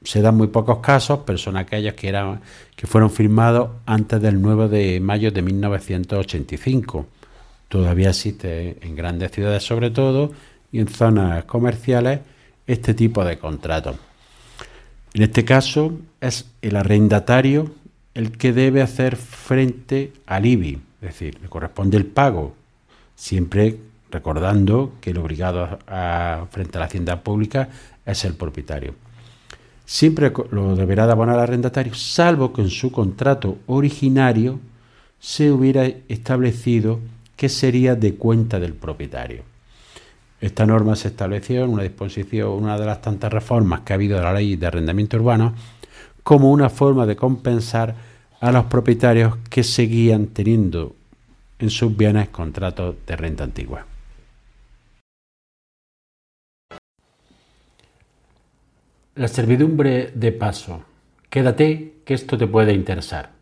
Se 0.02 0.22
dan 0.22 0.36
muy 0.36 0.48
pocos 0.48 0.78
casos, 0.78 1.20
pero 1.26 1.38
son 1.38 1.56
aquellos 1.56 1.94
que, 1.94 2.08
eran, 2.08 2.40
que 2.76 2.86
fueron 2.86 3.10
firmados 3.10 3.70
antes 3.86 4.20
del 4.22 4.40
9 4.40 4.68
de 4.68 5.00
mayo 5.00 5.30
de 5.32 5.42
1985. 5.42 7.06
Todavía 7.68 8.10
existe 8.10 8.78
en 8.80 8.94
grandes 8.94 9.32
ciudades 9.32 9.62
sobre 9.62 9.90
todo 9.90 10.32
y 10.72 10.80
en 10.80 10.88
zonas 10.88 11.44
comerciales 11.44 12.20
este 12.66 12.94
tipo 12.94 13.24
de 13.24 13.38
contratos. 13.38 13.96
En 15.14 15.22
este 15.22 15.44
caso 15.44 15.98
es 16.20 16.50
el 16.62 16.76
arrendatario 16.76 17.72
el 18.14 18.36
que 18.36 18.52
debe 18.52 18.82
hacer 18.82 19.16
frente 19.16 20.12
al 20.26 20.44
IBI, 20.44 20.80
es 21.00 21.08
decir, 21.08 21.38
le 21.40 21.48
corresponde 21.48 21.96
el 21.96 22.06
pago, 22.06 22.54
siempre 23.14 23.78
recordando 24.10 24.94
que 25.00 25.10
el 25.10 25.18
obligado 25.18 25.78
a, 25.86 26.46
frente 26.50 26.78
a 26.78 26.80
la 26.80 26.86
hacienda 26.86 27.22
pública 27.22 27.68
es 28.04 28.24
el 28.24 28.34
propietario. 28.34 28.94
Siempre 29.90 30.30
lo 30.50 30.76
deberá 30.76 31.06
de 31.06 31.12
abonar 31.12 31.36
al 31.36 31.44
arrendatario, 31.44 31.94
salvo 31.94 32.52
que 32.52 32.60
en 32.60 32.68
su 32.68 32.92
contrato 32.92 33.56
originario 33.66 34.60
se 35.18 35.50
hubiera 35.50 35.86
establecido 35.86 37.00
que 37.36 37.48
sería 37.48 37.94
de 37.94 38.14
cuenta 38.16 38.60
del 38.60 38.74
propietario. 38.74 39.44
Esta 40.42 40.66
norma 40.66 40.94
se 40.94 41.08
estableció 41.08 41.64
en 41.64 41.70
una 41.70 41.84
disposición, 41.84 42.50
una 42.50 42.78
de 42.78 42.84
las 42.84 43.00
tantas 43.00 43.32
reformas 43.32 43.80
que 43.80 43.94
ha 43.94 43.96
habido 43.96 44.18
de 44.18 44.24
la 44.24 44.34
ley 44.34 44.56
de 44.56 44.66
arrendamiento 44.66 45.16
urbano, 45.16 45.54
como 46.22 46.52
una 46.52 46.68
forma 46.68 47.06
de 47.06 47.16
compensar 47.16 47.94
a 48.42 48.52
los 48.52 48.66
propietarios 48.66 49.36
que 49.48 49.64
seguían 49.64 50.26
teniendo 50.26 50.96
en 51.58 51.70
sus 51.70 51.96
bienes 51.96 52.28
contratos 52.28 52.94
de 53.06 53.16
renta 53.16 53.44
antigua. 53.44 53.86
La 59.18 59.26
servidumbre 59.26 60.12
de 60.14 60.30
paso. 60.30 60.84
Quédate, 61.28 62.02
que 62.04 62.14
esto 62.14 62.38
te 62.38 62.46
puede 62.46 62.72
interesar. 62.72 63.32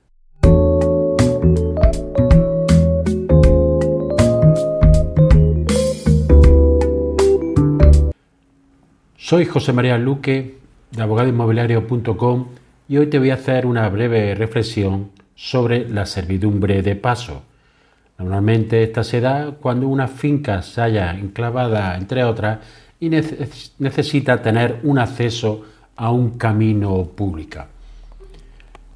Soy 9.19 9.45
José 9.45 9.75
María 9.75 9.99
Luque 9.99 10.57
de 10.93 11.03
abogadoinmobiliario.com 11.03 12.47
y 12.89 12.97
hoy 12.97 13.09
te 13.09 13.19
voy 13.19 13.29
a 13.29 13.35
hacer 13.35 13.67
una 13.67 13.87
breve 13.91 14.35
reflexión 14.35 15.11
sobre 15.35 15.87
la 15.91 16.07
servidumbre 16.07 16.81
de 16.81 16.97
paso. 16.97 17.43
Normalmente 18.17 18.83
esta 18.83 19.05
se 19.05 19.21
da 19.21 19.51
cuando 19.61 19.89
una 19.89 20.09
finca 20.09 20.63
se 20.63 20.81
haya 20.81 21.11
enclavada 21.11 21.99
entre 21.99 22.25
otras 22.25 22.61
y 23.01 23.11
necesita 23.11 24.41
tener 24.43 24.81
un 24.83 24.99
acceso 24.99 25.65
a 25.97 26.11
un 26.11 26.39
camino 26.39 27.05
público. 27.05 27.61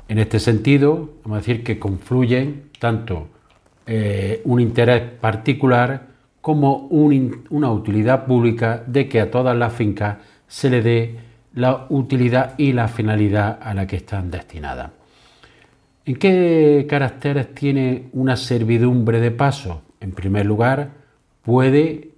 En 0.09 0.19
este 0.19 0.40
sentido, 0.40 1.11
vamos 1.23 1.37
a 1.37 1.40
decir 1.40 1.62
que 1.62 1.78
confluyen 1.78 2.71
tanto 2.78 3.28
eh, 3.87 4.40
un 4.45 4.61
interés 4.61 5.02
particular 5.02 6.09
como 6.40 6.88
una 6.88 7.71
utilidad 7.71 8.26
pública 8.26 8.83
de 8.87 9.09
que 9.09 9.21
a 9.21 9.30
todas 9.30 9.57
las 9.57 9.73
fincas 9.73 10.19
se 10.49 10.71
le 10.71 10.83
dé 10.83 11.16
la 11.54 11.87
utilidad 11.90 12.54
y 12.59 12.73
la 12.73 12.88
finalidad 12.88 13.59
a 13.62 13.75
la 13.75 13.87
que 13.87 13.97
están 13.97 14.30
destinadas. 14.30 14.90
¿En 16.07 16.16
qué 16.16 16.87
caracteres 16.88 17.54
tiene 17.54 18.09
una 18.12 18.37
servidumbre 18.37 19.21
de 19.21 19.30
paso? 19.30 19.83
En 20.00 20.12
primer 20.12 20.47
lugar, 20.47 20.90
puede 21.42 22.10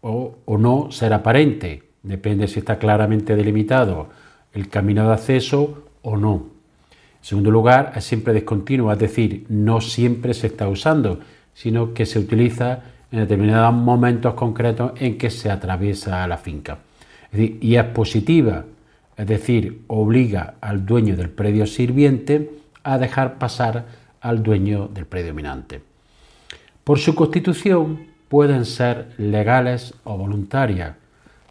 o, 0.00 0.36
o 0.44 0.58
no 0.58 0.90
ser 0.90 1.12
aparente, 1.12 1.90
depende 2.02 2.48
si 2.48 2.60
está 2.60 2.78
claramente 2.78 3.36
delimitado 3.36 4.08
el 4.52 4.68
camino 4.68 5.06
de 5.06 5.14
acceso 5.14 5.84
o 6.02 6.16
no. 6.16 6.60
En 7.20 7.24
segundo 7.24 7.50
lugar, 7.50 7.92
es 7.94 8.04
siempre 8.04 8.32
discontinuo, 8.32 8.92
es 8.92 8.98
decir, 8.98 9.44
no 9.48 9.80
siempre 9.80 10.32
se 10.34 10.46
está 10.46 10.68
usando, 10.68 11.20
sino 11.52 11.92
que 11.92 12.06
se 12.06 12.18
utiliza 12.18 12.82
en 13.12 13.18
determinados 13.20 13.74
momentos 13.74 14.34
concretos 14.34 14.92
en 14.96 15.18
que 15.18 15.30
se 15.30 15.50
atraviesa 15.50 16.26
la 16.26 16.38
finca. 16.38 16.78
y 17.32 17.76
es 17.76 17.84
positiva, 17.84 18.64
es 19.16 19.26
decir, 19.26 19.82
obliga 19.86 20.54
al 20.60 20.84
dueño 20.84 21.16
del 21.16 21.28
predio 21.28 21.66
sirviente 21.66 22.50
a 22.82 22.98
dejar 22.98 23.38
pasar 23.38 23.84
al 24.20 24.42
dueño 24.42 24.88
del 24.88 25.06
predio 25.06 25.28
dominante. 25.28 25.80
Por 26.82 26.98
su 26.98 27.14
constitución 27.14 28.09
pueden 28.30 28.64
ser 28.64 29.08
legales 29.18 29.92
o 30.04 30.16
voluntarias. 30.16 30.94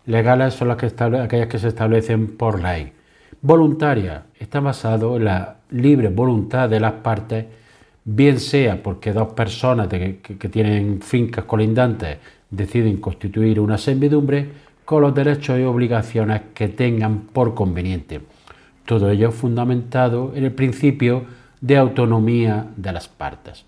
Legales 0.06 0.54
son 0.54 0.70
las 0.70 0.78
que 0.78 0.86
aquellas 0.86 1.48
que 1.50 1.60
se 1.60 1.68
establecen 1.68 2.38
por 2.38 2.64
ley. 2.64 2.94
Voluntaria 3.42 4.24
está 4.40 4.62
basado 4.62 5.18
en 5.18 5.26
la 5.26 5.58
libre 5.72 6.08
voluntad 6.08 6.70
de 6.70 6.80
las 6.80 6.94
partes 6.94 7.46
bien 8.06 8.40
sea 8.40 8.82
porque 8.82 9.12
dos 9.12 9.34
personas 9.34 9.90
que, 9.90 10.50
tienen 10.50 11.02
fincas 11.02 11.44
colindantes 11.44 12.18
deciden 12.50 12.98
constituir 13.02 13.60
una 13.60 13.78
servidumbre 13.78 14.48
con 14.86 15.02
los 15.02 15.14
derechos 15.14 15.60
y 15.60 15.64
obligaciones 15.64 16.44
que 16.54 16.70
tengan 16.70 17.24
por 17.34 17.54
conveniente. 17.54 18.22
Todo 18.86 19.10
ello 19.10 19.34
fundamentado 19.34 20.32
en 20.34 20.46
el 20.46 20.54
principio 20.54 21.26
de 21.60 21.76
autonomía 21.76 22.68
de 22.78 22.94
las 22.94 23.10
partes. 23.10 23.66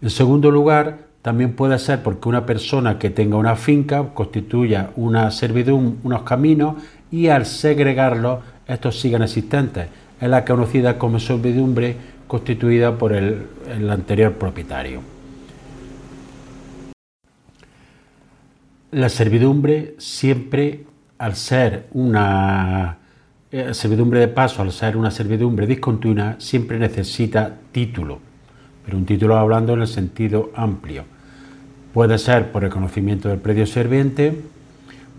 En 0.00 0.08
segundo 0.08 0.50
lugar, 0.50 1.05
también 1.26 1.54
puede 1.54 1.76
ser 1.80 2.04
porque 2.04 2.28
una 2.28 2.46
persona 2.46 3.00
que 3.00 3.10
tenga 3.10 3.36
una 3.36 3.56
finca 3.56 4.10
constituya 4.14 4.90
una 4.94 5.32
servidumbre, 5.32 5.98
unos 6.04 6.22
caminos 6.22 6.76
y 7.10 7.26
al 7.26 7.46
segregarlos 7.46 8.44
estos 8.64 9.00
sigan 9.00 9.22
existentes. 9.22 9.88
Es 10.20 10.28
la 10.28 10.44
conocida 10.44 10.96
como 10.98 11.18
servidumbre 11.18 11.96
constituida 12.28 12.96
por 12.96 13.12
el, 13.12 13.44
anterior 13.90 14.34
propietario. 14.34 15.00
La 18.92 19.08
servidumbre 19.08 19.96
siempre, 19.98 20.84
al 21.18 21.34
ser 21.34 21.88
una 21.90 22.98
eh, 23.50 23.74
servidumbre 23.74 24.20
de 24.20 24.28
paso, 24.28 24.62
al 24.62 24.70
ser 24.70 24.96
una 24.96 25.10
servidumbre 25.10 25.66
discontinua, 25.66 26.36
siempre 26.38 26.78
necesita 26.78 27.52
título, 27.72 28.20
pero 28.84 28.96
un 28.96 29.04
título 29.04 29.36
hablando 29.36 29.74
en 29.74 29.80
el 29.80 29.88
sentido 29.88 30.52
amplio. 30.54 31.15
Puede 31.96 32.18
ser 32.18 32.52
por 32.52 32.60
reconocimiento 32.60 33.30
del 33.30 33.38
predio 33.38 33.64
serviente, 33.64 34.38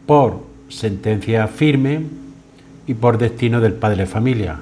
por 0.05 0.43
sentencia 0.69 1.48
firme 1.48 2.01
y 2.86 2.93
por 2.93 3.17
destino 3.17 3.60
del 3.62 3.74
padre 3.74 4.03
de 4.03 4.05
familia, 4.05 4.60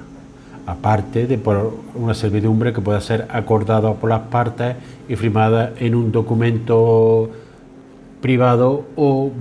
aparte 0.64 1.26
de 1.26 1.36
por 1.36 1.76
una 1.94 2.14
servidumbre 2.14 2.72
que 2.72 2.80
pueda 2.80 3.02
ser 3.02 3.26
acordada 3.28 3.92
por 3.92 4.08
las 4.08 4.20
partes 4.28 4.76
y 5.10 5.16
firmada 5.16 5.74
en 5.78 5.94
un 5.94 6.10
documento 6.10 7.28
privado 8.22 8.86
o 8.96 9.32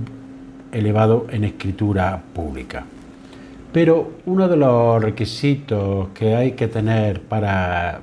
elevado 0.74 1.28
en 1.30 1.46
escritura 1.46 2.24
pública. 2.34 2.84
Pero 3.72 4.12
uno 4.26 4.50
de 4.50 4.58
los 4.58 5.02
requisitos 5.02 6.10
que 6.10 6.36
hay 6.36 6.52
que 6.52 6.68
tener 6.68 7.22
para 7.22 8.02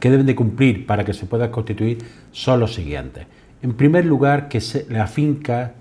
que 0.00 0.10
deben 0.10 0.26
de 0.26 0.34
cumplir 0.34 0.86
para 0.86 1.04
que 1.04 1.14
se 1.14 1.26
pueda 1.26 1.52
constituir 1.52 1.98
son 2.32 2.58
los 2.58 2.74
siguientes. 2.74 3.26
En 3.62 3.74
primer 3.74 4.06
lugar, 4.06 4.48
que 4.48 4.62
la 4.88 5.06
finca 5.06 5.74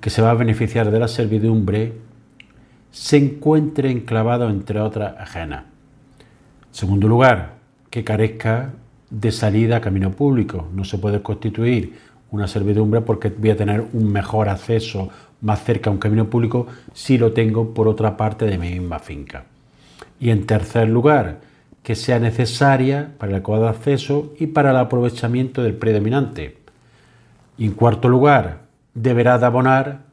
que 0.00 0.10
se 0.10 0.20
va 0.20 0.30
a 0.30 0.34
beneficiar 0.34 0.90
de 0.90 0.98
la 0.98 1.06
servidumbre 1.06 1.92
se 2.90 3.16
encuentre 3.16 3.90
enclavado 3.90 4.50
entre 4.50 4.80
otras 4.80 5.14
ajenas. 5.18 5.64
Segundo 6.72 7.06
lugar, 7.06 7.54
que 7.88 8.02
carezca 8.02 8.70
de 9.10 9.30
salida 9.30 9.76
a 9.76 9.80
camino 9.80 10.10
público. 10.10 10.68
No 10.74 10.84
se 10.84 10.98
puede 10.98 11.22
constituir 11.22 11.98
una 12.30 12.48
servidumbre 12.48 13.02
porque 13.02 13.28
voy 13.28 13.50
a 13.50 13.56
tener 13.56 13.84
un 13.92 14.10
mejor 14.10 14.48
acceso 14.48 15.10
más 15.42 15.62
cerca 15.62 15.90
a 15.90 15.92
un 15.92 15.98
camino 15.98 16.30
público 16.30 16.66
si 16.94 17.18
lo 17.18 17.32
tengo 17.32 17.74
por 17.74 17.88
otra 17.88 18.16
parte 18.16 18.46
de 18.46 18.58
mi 18.58 18.70
misma 18.70 18.98
finca. 18.98 19.44
Y 20.18 20.30
en 20.30 20.46
tercer 20.46 20.88
lugar, 20.88 21.40
que 21.82 21.94
sea 21.94 22.18
necesaria 22.18 23.12
para 23.18 23.30
el 23.30 23.34
adecuado 23.36 23.68
acceso 23.68 24.32
y 24.38 24.46
para 24.46 24.70
el 24.70 24.76
aprovechamiento 24.76 25.62
del 25.62 25.74
predominante. 25.74 26.61
En 27.62 27.74
cuarto 27.74 28.08
lugar, 28.08 28.62
deberá 28.92 29.38
de 29.38 29.46
abonar 29.46 30.06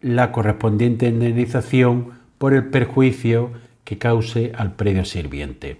la 0.00 0.32
correspondiente 0.32 1.06
indemnización 1.06 2.10
por 2.38 2.54
el 2.54 2.70
perjuicio 2.70 3.52
que 3.84 3.98
cause 3.98 4.50
al 4.58 4.72
predio 4.72 5.04
sirviente, 5.04 5.78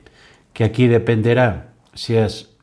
que 0.53 0.63
aquí 0.63 0.87
dependerá 0.87 1.73
si 1.93 2.15
es 2.15 2.57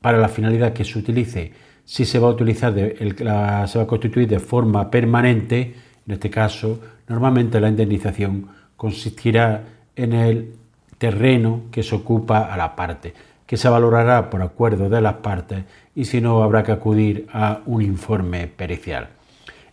para 0.00 0.18
la 0.18 0.28
finalidad 0.28 0.72
que 0.72 0.82
se 0.82 0.98
utilice, 0.98 1.52
si 1.84 2.04
se 2.04 2.18
va 2.18 2.26
a 2.26 2.32
utilizar, 2.32 2.74
se 2.74 3.78
va 3.78 3.84
a 3.84 3.86
constituir 3.86 4.26
de 4.26 4.40
forma 4.40 4.90
permanente, 4.90 5.76
en 6.04 6.14
este 6.14 6.30
caso, 6.30 6.80
normalmente 7.06 7.60
la 7.60 7.68
indemnización 7.68 8.48
consistirá 8.76 9.62
en 9.94 10.14
el 10.14 10.54
terreno 10.98 11.62
que 11.70 11.84
se 11.84 11.94
ocupa 11.94 12.52
a 12.52 12.56
la 12.56 12.74
parte, 12.74 13.14
que 13.48 13.56
se 13.56 13.70
valorará 13.70 14.28
por 14.28 14.42
acuerdo 14.42 14.90
de 14.90 15.00
las 15.00 15.14
partes 15.14 15.64
y 15.94 16.04
si 16.04 16.20
no 16.20 16.42
habrá 16.42 16.62
que 16.62 16.70
acudir 16.70 17.26
a 17.32 17.62
un 17.64 17.80
informe 17.80 18.46
pericial. 18.46 19.08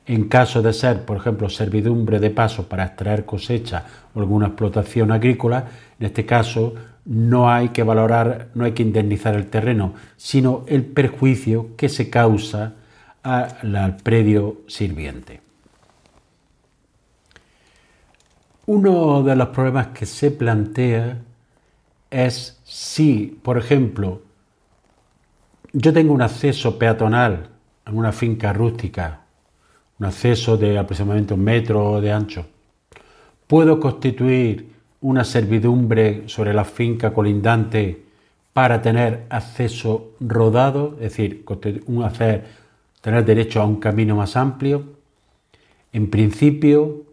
En 0.05 0.29
caso 0.29 0.61
de 0.61 0.71
ser, 0.71 1.03
por 1.03 1.17
ejemplo, 1.17 1.49
servidumbre 1.49 2.21
de 2.21 2.29
paso 2.29 2.69
para 2.69 2.85
extraer 2.85 3.25
cosecha 3.25 3.83
o 4.13 4.21
alguna 4.21 4.47
explotación 4.47 5.11
agrícola, 5.11 5.65
en 5.99 6.05
este 6.05 6.25
caso 6.25 6.73
no 7.03 7.49
hay 7.51 7.69
que 7.69 7.83
valorar, 7.83 8.47
no 8.53 8.63
hay 8.63 8.71
que 8.71 8.83
indemnizar 8.83 9.35
el 9.35 9.47
terreno, 9.47 9.93
sino 10.15 10.63
el 10.67 10.85
perjuicio 10.85 11.75
que 11.75 11.89
se 11.89 12.09
causa 12.09 12.75
al 13.23 13.97
predio 13.97 14.61
sirviente. 14.67 15.41
Uno 18.67 19.21
de 19.21 19.35
los 19.35 19.49
problemas 19.49 19.88
que 19.88 20.05
se 20.05 20.31
plantea 20.31 21.17
es 22.09 22.54
si, 22.65 23.39
por 23.41 23.58
ejemplo, 23.58 24.21
yo 25.71 25.93
tengo 25.93 26.13
un 26.13 26.21
acceso 26.21 26.78
peatonal 26.78 27.51
en 27.86 27.97
una 27.97 28.12
finca 28.12 28.51
rústica 28.51 29.21
un 29.99 30.06
acceso 30.06 30.58
de 30.58 30.78
aproximadamente 30.78 31.34
un 31.34 31.43
metro 31.43 32.01
de 32.01 32.12
ancho. 32.12 32.45
Puedo 33.47 33.80
constituir 33.80 34.73
una 35.01 35.23
servidumbre 35.23 36.23
sobre 36.28 36.54
la 36.54 36.65
finca 36.65 37.13
colindante 37.13 38.04
para 38.54 38.82
tener 38.82 39.25
acceso 39.30 40.12
rodado, 40.19 40.95
es 40.95 41.12
decir, 41.12 41.45
hacer, 42.04 42.45
tener 43.01 43.23
derecho 43.25 43.62
a 43.62 43.65
un 43.65 43.78
camino 43.78 44.15
más 44.15 44.36
amplio. 44.36 44.84
En 45.93 46.10
principio, 46.10 47.04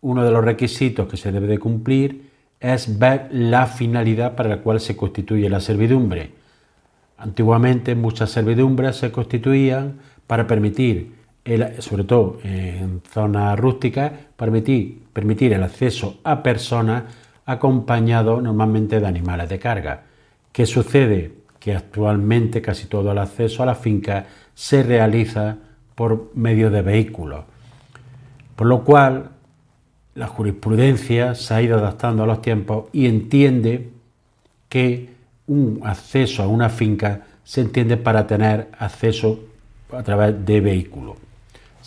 uno 0.00 0.24
de 0.24 0.30
los 0.30 0.44
requisitos 0.44 1.08
que 1.08 1.16
se 1.16 1.32
debe 1.32 1.46
de 1.46 1.58
cumplir 1.58 2.30
es 2.60 2.98
ver 2.98 3.28
la 3.30 3.66
finalidad 3.66 4.34
para 4.34 4.48
la 4.48 4.58
cual 4.58 4.80
se 4.80 4.96
constituye 4.96 5.48
la 5.48 5.60
servidumbre. 5.60 6.32
Antiguamente 7.18 7.94
muchas 7.94 8.30
servidumbres 8.30 8.96
se 8.96 9.10
constituían 9.12 9.98
para 10.26 10.46
permitir 10.46 11.16
sobre 11.78 12.04
todo 12.04 12.38
en 12.42 13.00
zonas 13.12 13.58
rústicas, 13.58 14.10
permitir, 14.36 15.04
permitir 15.12 15.52
el 15.52 15.62
acceso 15.62 16.18
a 16.24 16.42
personas 16.42 17.04
acompañados 17.44 18.42
normalmente 18.42 18.98
de 18.98 19.06
animales 19.06 19.48
de 19.48 19.58
carga. 19.58 20.02
¿Qué 20.50 20.66
sucede? 20.66 21.32
Que 21.60 21.76
actualmente 21.76 22.60
casi 22.60 22.86
todo 22.86 23.12
el 23.12 23.18
acceso 23.18 23.62
a 23.62 23.66
la 23.66 23.76
finca 23.76 24.26
se 24.54 24.82
realiza 24.82 25.56
por 25.94 26.32
medio 26.34 26.70
de 26.70 26.82
vehículos, 26.82 27.44
por 28.56 28.66
lo 28.66 28.82
cual 28.84 29.30
la 30.16 30.26
jurisprudencia 30.26 31.36
se 31.36 31.54
ha 31.54 31.62
ido 31.62 31.78
adaptando 31.78 32.24
a 32.24 32.26
los 32.26 32.42
tiempos 32.42 32.86
y 32.92 33.06
entiende 33.06 33.90
que 34.68 35.10
un 35.46 35.80
acceso 35.84 36.42
a 36.42 36.48
una 36.48 36.68
finca 36.68 37.22
se 37.44 37.60
entiende 37.60 37.96
para 37.96 38.26
tener 38.26 38.68
acceso 38.78 39.38
a 39.92 40.02
través 40.02 40.44
de 40.44 40.60
vehículos 40.60 41.16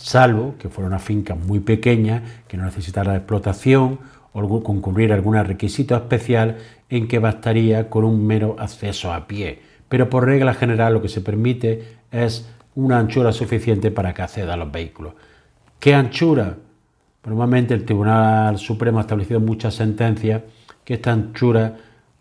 salvo 0.02 0.54
que 0.58 0.68
fuera 0.68 0.88
una 0.88 0.98
finca 0.98 1.34
muy 1.34 1.60
pequeña, 1.60 2.22
que 2.48 2.56
no 2.56 2.64
necesitara 2.64 3.16
explotación 3.16 3.98
o 4.32 4.62
concurrir 4.62 5.12
a 5.12 5.14
algún 5.14 5.36
requisito 5.44 5.94
especial 5.94 6.56
en 6.88 7.08
que 7.08 7.18
bastaría 7.18 7.90
con 7.90 8.04
un 8.04 8.26
mero 8.26 8.56
acceso 8.58 9.12
a 9.12 9.26
pie. 9.26 9.60
Pero 9.88 10.08
por 10.08 10.24
regla 10.24 10.54
general 10.54 10.94
lo 10.94 11.02
que 11.02 11.08
se 11.08 11.20
permite 11.20 11.98
es 12.10 12.48
una 12.74 12.98
anchura 12.98 13.32
suficiente 13.32 13.90
para 13.90 14.14
que 14.14 14.22
acceda 14.22 14.56
los 14.56 14.70
vehículos. 14.70 15.14
¿Qué 15.78 15.94
anchura? 15.94 16.56
Normalmente 17.24 17.74
el 17.74 17.84
Tribunal 17.84 18.58
Supremo 18.58 18.98
ha 18.98 19.02
establecido 19.02 19.40
muchas 19.40 19.74
sentencias 19.74 20.42
que 20.84 20.94
esta 20.94 21.12
anchura 21.12 21.76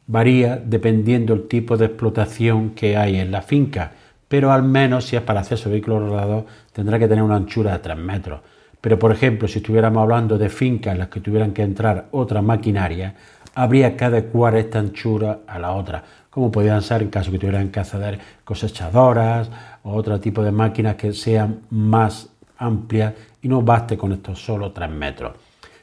varía 0.07 0.57
dependiendo 0.57 1.35
del 1.35 1.47
tipo 1.47 1.77
de 1.77 1.85
explotación 1.85 2.71
que 2.71 2.97
hay 2.97 3.17
en 3.17 3.31
la 3.31 3.41
finca 3.41 3.91
pero 4.29 4.51
al 4.53 4.63
menos 4.63 5.05
si 5.05 5.17
es 5.17 5.23
para 5.23 5.41
acceso 5.41 5.67
a 5.67 5.71
vehículos 5.73 6.07
rodados 6.07 6.45
tendrá 6.71 6.97
que 6.97 7.07
tener 7.09 7.23
una 7.23 7.35
anchura 7.35 7.73
de 7.73 7.79
3 7.79 7.97
metros. 7.97 8.39
Pero 8.79 8.97
por 8.97 9.11
ejemplo, 9.11 9.49
si 9.49 9.57
estuviéramos 9.57 10.01
hablando 10.01 10.37
de 10.37 10.47
fincas 10.47 10.93
en 10.93 10.99
las 10.99 11.09
que 11.09 11.19
tuvieran 11.19 11.51
que 11.51 11.63
entrar 11.63 12.07
otra 12.11 12.41
maquinaria, 12.41 13.15
habría 13.55 13.97
que 13.97 14.05
adecuar 14.05 14.55
esta 14.55 14.79
anchura 14.79 15.39
a 15.47 15.59
la 15.59 15.73
otra, 15.73 16.03
como 16.29 16.49
podrían 16.51 16.81
ser 16.81 17.01
en 17.01 17.09
caso 17.09 17.31
que 17.31 17.39
tuvieran 17.39 17.69
que 17.69 17.79
acceder 17.79 18.19
cosechadoras 18.45 19.49
o 19.83 19.93
otro 19.93 20.19
tipo 20.19 20.43
de 20.43 20.51
máquinas 20.51 20.95
que 20.95 21.11
sean 21.11 21.61
más 21.71 22.29
amplias 22.59 23.13
y 23.41 23.47
no 23.47 23.61
baste 23.61 23.97
con 23.97 24.13
estos 24.13 24.43
solo 24.43 24.71
3 24.71 24.89
metros. 24.91 25.33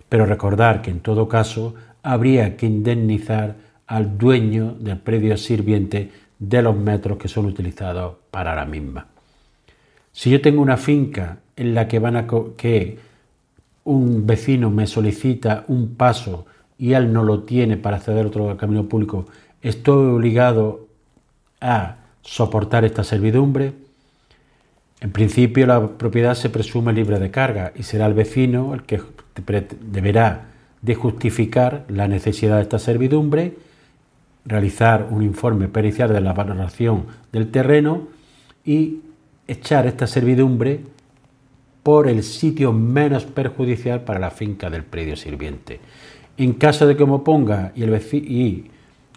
Pero 0.08 0.26
recordar 0.26 0.82
que 0.82 0.90
en 0.90 1.00
todo 1.00 1.28
caso 1.28 1.74
habría 2.02 2.56
que 2.56 2.66
indemnizar 2.66 3.56
al 3.86 4.16
dueño 4.16 4.74
del 4.78 4.98
predio 4.98 5.36
sirviente 5.36 6.12
de 6.38 6.62
los 6.62 6.76
metros 6.76 7.18
que 7.18 7.28
son 7.28 7.46
utilizados 7.46 8.16
para 8.30 8.54
la 8.54 8.64
misma. 8.64 9.06
Si 10.12 10.30
yo 10.30 10.40
tengo 10.40 10.62
una 10.62 10.76
finca 10.76 11.38
en 11.56 11.74
la 11.74 11.88
que, 11.88 11.98
van 11.98 12.16
a 12.16 12.26
que 12.56 12.98
un 13.84 14.26
vecino 14.26 14.70
me 14.70 14.86
solicita 14.86 15.64
un 15.68 15.96
paso 15.96 16.46
y 16.78 16.92
él 16.92 17.12
no 17.12 17.24
lo 17.24 17.42
tiene 17.42 17.76
para 17.76 17.96
acceder 17.96 18.24
a 18.24 18.28
otro 18.28 18.56
camino 18.56 18.88
público 18.88 19.26
¿Estoy 19.66 20.10
obligado 20.12 20.86
a 21.60 21.96
soportar 22.22 22.84
esta 22.84 23.02
servidumbre? 23.02 23.72
En 25.00 25.12
principio 25.12 25.66
la 25.66 25.88
propiedad 25.88 26.34
se 26.34 26.48
presume 26.48 26.92
libre 26.92 27.18
de 27.18 27.30
carga 27.30 27.72
y 27.76 27.82
será 27.82 28.06
el 28.06 28.14
vecino 28.14 28.72
el 28.72 28.82
que 28.82 29.00
deberá 29.82 30.46
de 30.80 30.94
justificar 30.94 31.84
la 31.88 32.08
necesidad 32.08 32.56
de 32.56 32.62
esta 32.62 32.78
servidumbre, 32.78 33.56
realizar 34.44 35.08
un 35.10 35.22
informe 35.22 35.68
pericial 35.68 36.12
de 36.12 36.20
la 36.20 36.32
valoración 36.32 37.06
del 37.32 37.50
terreno 37.50 38.08
y 38.64 39.00
echar 39.46 39.86
esta 39.86 40.06
servidumbre 40.06 40.80
por 41.82 42.08
el 42.08 42.22
sitio 42.22 42.72
menos 42.72 43.26
perjudicial 43.26 44.00
para 44.02 44.18
la 44.18 44.30
finca 44.30 44.70
del 44.70 44.82
predio 44.82 45.16
sirviente. 45.16 45.80
En 46.36 46.54
caso 46.54 46.86
de 46.86 46.96
que 46.96 47.06
me 47.06 47.12
oponga 47.12 47.72
y 47.74 47.82
el, 47.82 47.94
y 48.12 48.70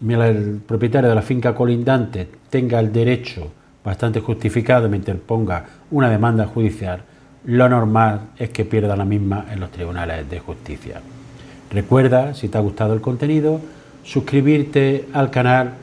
el 0.07 0.61
propietario 0.65 1.09
de 1.09 1.15
la 1.15 1.21
finca 1.21 1.55
colindante 1.55 2.27
tenga 2.49 2.79
el 2.79 2.91
derecho 2.91 3.51
bastante 3.83 4.19
justificado 4.19 4.89
me 4.89 4.97
interponga 4.97 5.65
una 5.91 6.09
demanda 6.09 6.45
judicial, 6.45 7.03
lo 7.45 7.69
normal 7.69 8.31
es 8.37 8.49
que 8.49 8.65
pierda 8.65 8.95
la 8.95 9.05
misma 9.05 9.45
en 9.51 9.59
los 9.59 9.71
tribunales 9.71 10.29
de 10.29 10.39
justicia. 10.39 11.01
Recuerda, 11.71 12.33
si 12.33 12.49
te 12.49 12.57
ha 12.57 12.61
gustado 12.61 12.93
el 12.93 13.01
contenido, 13.01 13.61
suscribirte 14.03 15.07
al 15.13 15.31
canal 15.31 15.73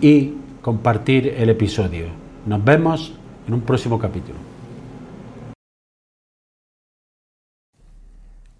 y 0.00 0.32
compartir 0.62 1.34
el 1.36 1.50
episodio. 1.50 2.06
Nos 2.46 2.64
vemos 2.64 3.14
en 3.46 3.54
un 3.54 3.60
próximo 3.60 3.98
capítulo. 3.98 4.38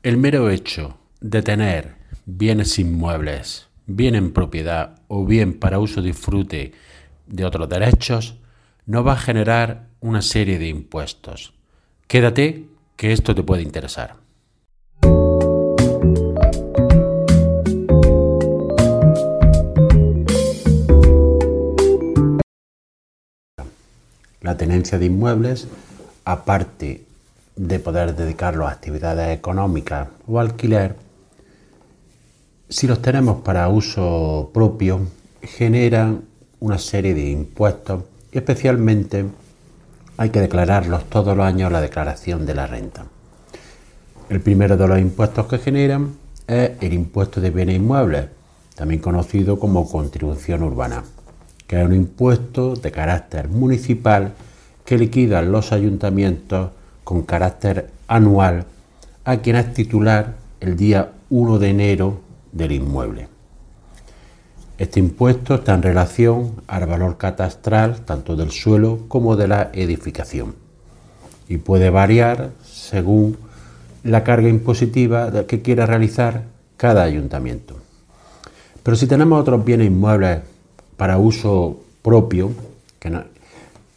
El 0.02 0.18
mero 0.18 0.50
hecho 0.50 0.98
de 1.20 1.40
tener 1.40 1.94
bienes 2.26 2.78
inmuebles, 2.78 3.68
bien 3.87 4.14
en 4.14 4.32
propiedad 4.32 4.96
o 5.08 5.24
bien 5.24 5.58
para 5.58 5.78
uso 5.78 6.02
disfrute 6.02 6.72
de 7.26 7.44
otros 7.44 7.68
derechos, 7.68 8.37
nos 8.87 9.06
va 9.06 9.12
a 9.12 9.18
generar 9.18 9.88
una 10.00 10.22
serie 10.22 10.58
de 10.58 10.68
impuestos. 10.68 11.54
Quédate, 12.06 12.66
que 12.96 13.12
esto 13.12 13.34
te 13.34 13.42
puede 13.42 13.62
interesar. 13.62 14.16
La 24.40 24.56
tenencia 24.58 24.98
de 24.98 25.06
inmuebles, 25.06 25.68
aparte 26.24 27.06
de 27.56 27.78
poder 27.78 28.14
dedicarlo 28.14 28.66
a 28.66 28.72
actividades 28.72 29.37
económicas 29.37 30.08
o 30.26 30.38
alquiler, 30.38 30.96
si 32.68 32.87
los 32.87 33.00
tenemos 33.00 33.42
para 33.42 33.68
uso 33.68 34.50
propio, 34.52 35.06
generan 35.42 36.24
una 36.64 36.79
serie 36.79 37.12
de 37.12 37.29
impuestos 37.29 38.05
y 38.33 38.38
especialmente 38.38 39.27
hay 40.16 40.31
que 40.31 40.40
declararlos 40.40 41.05
todos 41.11 41.37
los 41.37 41.44
años 41.44 41.70
la 41.70 41.83
declaración 41.83 42.46
de 42.46 42.55
la 42.55 42.66
renta. 42.66 43.05
El 44.31 44.40
primero 44.40 44.79
de 44.79 44.88
los 44.88 44.98
impuestos 44.98 45.44
que 45.46 45.59
generan 45.59 46.14
es 46.46 46.70
el 46.81 46.94
impuesto 46.94 47.42
de 47.42 47.50
bienes 47.50 47.77
inmuebles, 47.77 48.29
también 48.77 49.03
conocido 49.03 49.59
como 49.59 49.87
contribución 49.87 50.62
urbana, 50.62 51.05
que 51.66 51.79
es 51.79 51.85
un 51.85 51.94
impuesto 51.94 52.74
de 52.77 52.90
carácter 52.90 53.48
municipal 53.48 54.33
que 54.87 54.96
liquidan 54.96 55.53
los 55.53 55.70
ayuntamientos 55.70 56.70
con 57.05 57.24
carácter 57.24 57.90
anual 58.09 58.64
a 59.27 59.37
quien 59.37 59.57
es 59.57 59.74
titular 59.74 60.37
el 60.61 60.79
día 60.79 61.12
1 61.29 61.59
de 61.59 61.68
enero 61.68 62.20
del 62.53 62.72
inmueble. 62.72 63.34
Este 64.76 64.98
impuesto 64.98 65.54
está 65.54 65.74
en 65.74 65.82
relación 65.82 66.62
al 66.66 66.87
valor 66.87 67.16
catastral 67.16 68.00
tanto 68.00 68.34
del 68.34 68.50
suelo 68.50 69.04
como 69.06 69.37
de 69.37 69.46
la 69.46 69.70
edificación 69.72 70.56
y 71.48 71.58
puede 71.58 71.90
variar 71.90 72.50
según 72.64 73.37
la 74.02 74.24
carga 74.24 74.48
impositiva 74.48 75.46
que 75.46 75.62
quiera 75.62 75.87
realizar 75.87 76.42
cada 76.76 77.04
ayuntamiento. 77.04 77.76
Pero 78.82 78.96
si 78.96 79.06
tenemos 79.06 79.40
otros 79.40 79.64
bienes 79.64 79.87
inmuebles 79.87 80.40
para 80.96 81.18
uso 81.18 81.80
propio, 82.02 82.50
que 82.98 83.12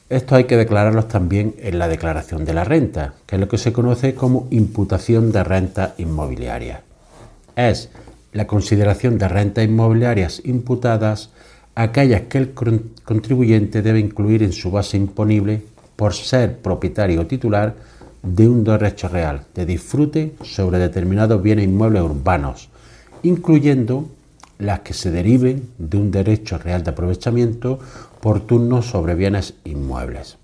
esto 0.10 0.36
hay 0.36 0.44
que 0.46 0.58
declararlos 0.58 1.08
también 1.08 1.56
en 1.58 1.80
la 1.80 1.88
declaración 1.88 2.46
de 2.46 2.54
la 2.54 2.64
renta, 2.64 3.16
que 3.26 3.36
es 3.36 3.42
lo 3.42 3.50
que 3.50 3.58
se 3.58 3.74
conoce 3.74 4.14
como 4.14 4.48
imputación 4.52 5.32
de 5.32 5.44
renta 5.44 5.96
inmobiliaria. 5.98 6.84
Es 7.56 7.90
la 8.34 8.48
consideración 8.48 9.18
de 9.18 9.28
rentas 9.28 9.66
inmobiliarias 9.66 10.42
imputadas 10.46 11.32
aquellas 11.76 12.22
que 12.24 12.40
el 12.40 12.54
contribuyente 12.54 13.84
debe 13.84 14.00
incluir 14.00 14.42
en 14.42 14.52
su 14.52 14.72
base 14.72 14.98
imponible 14.98 15.62
por 15.96 16.14
ser 16.14 16.58
propietario 16.58 17.22
o 17.22 17.28
titular 17.28 17.76
de 18.24 18.48
un 18.50 18.64
derecho 18.64 19.08
real 19.08 19.46
de 19.54 19.66
disfrute 19.66 20.34
sobre 20.42 20.80
determinados 20.80 21.42
bienes 21.42 21.66
inmuebles 21.66 22.02
urbanos, 22.02 22.70
incluyendo 23.22 24.10
las 24.58 24.80
que 24.80 24.94
se 24.94 25.12
deriven 25.12 25.70
de 25.78 25.98
un 25.98 26.10
derecho 26.10 26.58
real 26.58 26.84
de 26.84 26.92
aprovechamiento 26.92 27.80
por 28.22 28.42
turno 28.42 28.82
sobre 28.82 29.14
bienes 29.14 29.54
inmuebles. 29.64 30.38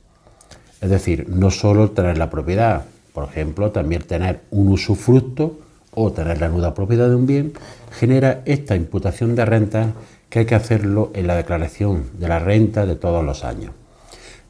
Es 0.82 0.89
decir, 0.91 1.28
no 1.30 1.50
solo 1.50 1.91
tener 1.91 2.19
la 2.19 2.30
propiedad, 2.30 2.86
por 3.12 3.24
ejemplo, 3.24 3.72
también 3.72 4.04
tener 4.04 4.41
un 4.52 4.67
usufructo 4.67 5.60
o 5.96 6.12
tener 6.12 6.40
la 6.40 6.50
nuda 6.50 6.74
propiedad 6.74 7.10
de 7.10 7.16
un 7.16 7.26
bien, 7.26 7.54
genera 7.92 8.42
esta 8.46 8.76
imputación 8.76 9.36
de 9.36 9.46
renta 9.46 9.94
que 10.30 10.40
hay 10.40 10.46
que 10.46 10.56
hacerlo 10.56 11.12
en 11.14 11.28
la 11.28 11.36
declaración 11.36 12.06
de 12.18 12.28
la 12.28 12.40
renta 12.40 12.86
de 12.86 12.96
todos 12.96 13.24
los 13.24 13.44
años. 13.44 13.72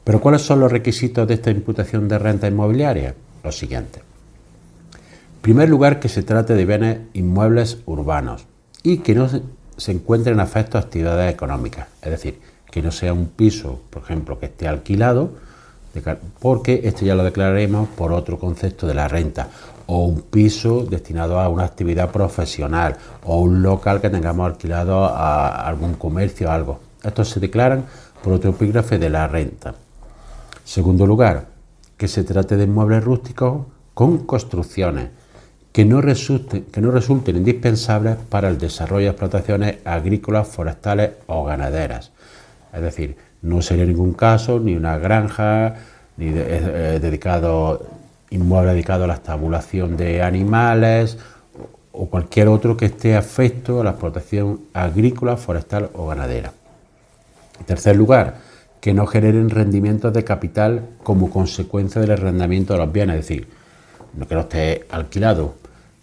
Pero 0.04 0.20
¿cuáles 0.20 0.42
son 0.42 0.60
los 0.60 0.72
requisitos 0.72 1.26
de 1.26 1.34
esta 1.34 1.50
imputación 1.50 2.08
de 2.08 2.18
renta 2.18 2.46
inmobiliaria? 2.46 3.14
Los 3.42 3.58
siguientes. 3.58 4.02
En 4.02 5.40
primer 5.40 5.68
lugar, 5.68 6.00
que 6.00 6.08
se 6.08 6.22
trate 6.22 6.54
de 6.54 6.64
bienes 6.64 6.98
inmuebles 7.12 7.78
urbanos 7.84 8.46
y 8.82 8.98
que 8.98 9.14
no 9.14 9.28
se 9.28 9.92
encuentren 9.92 10.40
afectos 10.40 10.80
a 10.80 10.84
actividades 10.86 11.32
económicas, 11.32 11.88
es 12.00 12.10
decir, 12.10 12.40
que 12.70 12.82
no 12.82 12.90
sea 12.90 13.12
un 13.12 13.26
piso, 13.26 13.80
por 13.90 14.02
ejemplo, 14.02 14.38
que 14.38 14.46
esté 14.46 14.66
alquilado, 14.66 15.32
porque 16.40 16.80
esto 16.84 17.04
ya 17.04 17.14
lo 17.14 17.24
declararemos 17.24 17.88
por 17.90 18.12
otro 18.12 18.38
concepto 18.38 18.86
de 18.86 18.94
la 18.94 19.06
renta, 19.06 19.48
o 19.86 20.04
un 20.04 20.22
piso 20.22 20.84
destinado 20.84 21.38
a 21.38 21.48
una 21.48 21.64
actividad 21.64 22.10
profesional 22.10 22.96
o 23.24 23.40
un 23.40 23.62
local 23.62 24.00
que 24.00 24.10
tengamos 24.10 24.46
alquilado 24.46 25.04
a 25.04 25.66
algún 25.66 25.94
comercio 25.94 26.48
o 26.48 26.50
algo. 26.50 26.80
Estos 27.02 27.28
se 27.28 27.40
declaran 27.40 27.84
por 28.22 28.32
otro 28.32 28.50
epígrafe 28.50 28.98
de 28.98 29.10
la 29.10 29.28
renta. 29.28 29.74
Segundo 30.64 31.06
lugar, 31.06 31.46
que 31.96 32.08
se 32.08 32.24
trate 32.24 32.56
de 32.56 32.64
inmuebles 32.64 33.04
rústicos 33.04 33.66
con 33.92 34.18
construcciones 34.26 35.10
que 35.74 35.84
no, 35.84 36.00
resulten, 36.00 36.66
que 36.66 36.80
no 36.80 36.92
resulten 36.92 37.36
indispensables 37.36 38.16
para 38.28 38.48
el 38.48 38.58
desarrollo 38.58 39.06
de 39.06 39.10
explotaciones 39.10 39.78
agrícolas, 39.84 40.46
forestales 40.46 41.10
o 41.26 41.44
ganaderas. 41.44 42.12
Es 42.72 42.80
decir, 42.80 43.16
no 43.42 43.60
sería 43.60 43.84
ningún 43.84 44.12
caso 44.12 44.60
ni 44.60 44.76
una 44.76 44.98
granja, 44.98 45.74
ni 46.16 46.28
eh, 46.28 46.98
dedicado 47.02 47.84
inmueble 48.34 48.72
dedicado 48.72 49.04
a 49.04 49.06
la 49.06 49.14
estabulación 49.14 49.96
de 49.96 50.22
animales 50.22 51.18
o 51.92 52.06
cualquier 52.06 52.48
otro 52.48 52.76
que 52.76 52.86
esté 52.86 53.16
afecto 53.16 53.80
a 53.80 53.84
la 53.84 53.90
explotación 53.90 54.60
agrícola, 54.72 55.36
forestal 55.36 55.90
o 55.94 56.08
ganadera. 56.08 56.52
En 57.60 57.66
tercer 57.66 57.96
lugar, 57.96 58.36
que 58.80 58.92
no 58.92 59.06
generen 59.06 59.48
rendimientos 59.48 60.12
de 60.12 60.24
capital 60.24 60.82
como 61.02 61.30
consecuencia 61.30 62.00
del 62.00 62.10
arrendamiento 62.10 62.74
de 62.74 62.80
los 62.80 62.92
bienes, 62.92 63.20
es 63.20 63.28
decir, 63.28 63.48
no 64.14 64.26
que 64.26 64.34
no 64.34 64.42
esté 64.42 64.86
alquilado, 64.90 65.54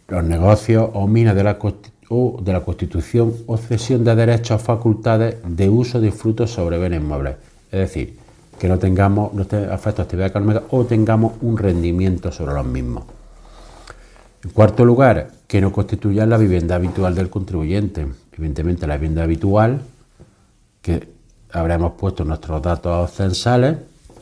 los 0.08 0.24
negocios 0.24 0.90
o 0.94 1.08
minas 1.08 1.36
de 1.36 1.44
la, 1.44 1.58
de 1.60 2.54
la 2.54 2.62
constitución 2.62 3.34
o 3.46 3.58
cesión 3.58 4.04
de 4.04 4.16
derechos 4.16 4.62
o 4.62 4.64
facultades 4.64 5.38
de 5.46 5.70
uso 5.70 6.02
de 6.02 6.12
frutos 6.12 6.52
sobre 6.52 6.80
bienes 6.80 7.02
inmuebles. 7.02 7.36
Es 7.72 7.80
decir, 7.80 8.18
que 8.62 8.68
no 8.68 8.78
tengamos, 8.78 9.34
no 9.34 9.42
esté 9.42 9.66
afecto 9.72 10.04
a 10.04 10.06
actividad 10.06 10.28
económica 10.28 10.62
o 10.70 10.86
tengamos 10.86 11.34
un 11.42 11.58
rendimiento 11.58 12.32
sobre 12.32 12.54
los 12.54 12.64
mismos. 12.64 13.06
En 14.44 14.52
cuarto 14.52 14.86
lugar, 14.86 15.32
que 15.48 15.60
no 15.60 15.72
constituya 15.72 16.28
la 16.28 16.38
vivienda 16.38 16.76
habitual 16.76 17.16
del 17.16 17.32
contribuyente. 17.32 18.06
Evidentemente, 18.32 18.86
la 18.86 18.98
vivienda 18.98 19.24
habitual, 19.24 19.82
que 20.80 21.08
habremos 21.52 21.94
puesto 21.94 22.24
nuestros 22.24 22.62
datos 22.62 23.10
censales, 23.10 23.78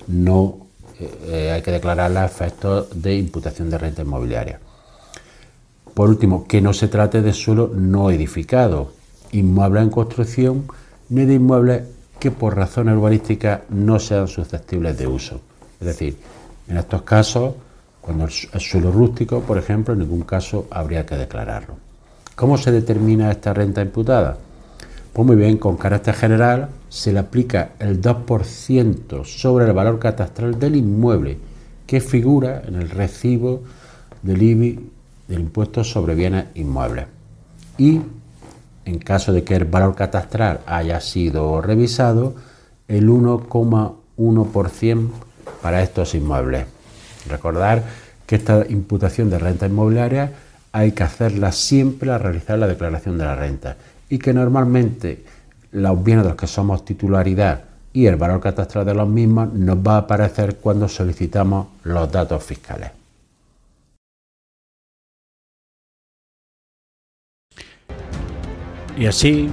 no 0.07 0.67
eh, 1.01 1.51
hay 1.53 1.61
que 1.61 1.71
declararla 1.71 2.21
a 2.21 2.25
efectos 2.25 2.87
de 2.95 3.17
imputación 3.17 3.69
de 3.69 3.77
renta 3.77 4.03
inmobiliaria. 4.03 4.61
Por 5.93 6.07
último, 6.07 6.47
que 6.47 6.61
no 6.61 6.71
se 6.71 6.87
trate 6.87 7.21
de 7.21 7.33
suelo 7.33 7.73
no 7.75 8.09
edificado, 8.09 8.93
inmuebles 9.33 9.83
en 9.83 9.89
construcción, 9.89 10.63
ni 11.09 11.25
de 11.25 11.33
inmuebles 11.33 11.83
que 12.19 12.31
por 12.31 12.55
razones 12.55 12.95
urbanísticas 12.95 13.61
no 13.69 13.99
sean 13.99 14.27
susceptibles 14.27 14.97
de 14.97 15.07
uso. 15.07 15.39
Es 15.79 15.87
decir, 15.87 16.17
en 16.67 16.77
estos 16.77 17.01
casos, 17.03 17.53
cuando 18.01 18.25
el 18.25 18.31
suelo 18.31 18.91
rústico, 18.91 19.41
por 19.41 19.57
ejemplo, 19.57 19.93
en 19.93 20.01
ningún 20.01 20.21
caso 20.21 20.67
habría 20.71 21.05
que 21.05 21.15
declararlo. 21.15 21.75
¿Cómo 22.35 22.57
se 22.57 22.71
determina 22.71 23.31
esta 23.31 23.53
renta 23.53 23.81
imputada? 23.81 24.37
Pues 25.13 25.27
muy 25.27 25.35
bien, 25.35 25.57
con 25.57 25.77
carácter 25.77 26.13
general 26.13 26.69
se 26.87 27.11
le 27.11 27.19
aplica 27.19 27.71
el 27.79 28.01
2% 28.01 29.25
sobre 29.25 29.65
el 29.65 29.73
valor 29.73 29.99
catastral 29.99 30.59
del 30.59 30.75
inmueble 30.75 31.37
que 31.85 32.01
figura 32.01 32.61
en 32.67 32.75
el 32.75 32.89
recibo 32.89 33.63
del 34.21 34.41
IBI 34.41 34.79
del 35.27 35.39
impuesto 35.41 35.83
sobre 35.83 36.15
bienes 36.15 36.45
inmuebles. 36.55 37.05
Y 37.77 38.01
en 38.89 38.99
caso 38.99 39.31
de 39.31 39.43
que 39.43 39.55
el 39.55 39.65
valor 39.65 39.95
catastral 39.95 40.61
haya 40.65 40.99
sido 40.99 41.61
revisado, 41.61 42.33
el 42.87 43.07
1,1% 43.07 45.09
para 45.61 45.83
estos 45.83 46.15
inmuebles. 46.15 46.65
Recordar 47.29 47.83
que 48.25 48.35
esta 48.35 48.65
imputación 48.67 49.29
de 49.29 49.37
renta 49.37 49.67
inmobiliaria 49.67 50.31
hay 50.71 50.91
que 50.91 51.03
hacerla 51.03 51.51
siempre 51.51 52.11
al 52.11 52.19
realizar 52.19 52.57
la 52.57 52.67
declaración 52.67 53.17
de 53.17 53.25
la 53.25 53.35
renta 53.35 53.77
y 54.09 54.17
que 54.17 54.33
normalmente 54.33 55.23
los 55.71 56.03
bienes 56.03 56.23
de 56.23 56.31
los 56.31 56.37
que 56.37 56.47
somos 56.47 56.83
titularidad 56.83 57.61
y 57.93 58.07
el 58.07 58.15
valor 58.15 58.39
catastral 58.39 58.85
de 58.85 58.95
los 58.95 59.07
mismos 59.07 59.53
nos 59.53 59.77
va 59.77 59.95
a 59.95 59.99
aparecer 59.99 60.55
cuando 60.55 60.87
solicitamos 60.87 61.67
los 61.83 62.11
datos 62.11 62.43
fiscales. 62.43 62.98
Y 68.99 69.05
así 69.05 69.49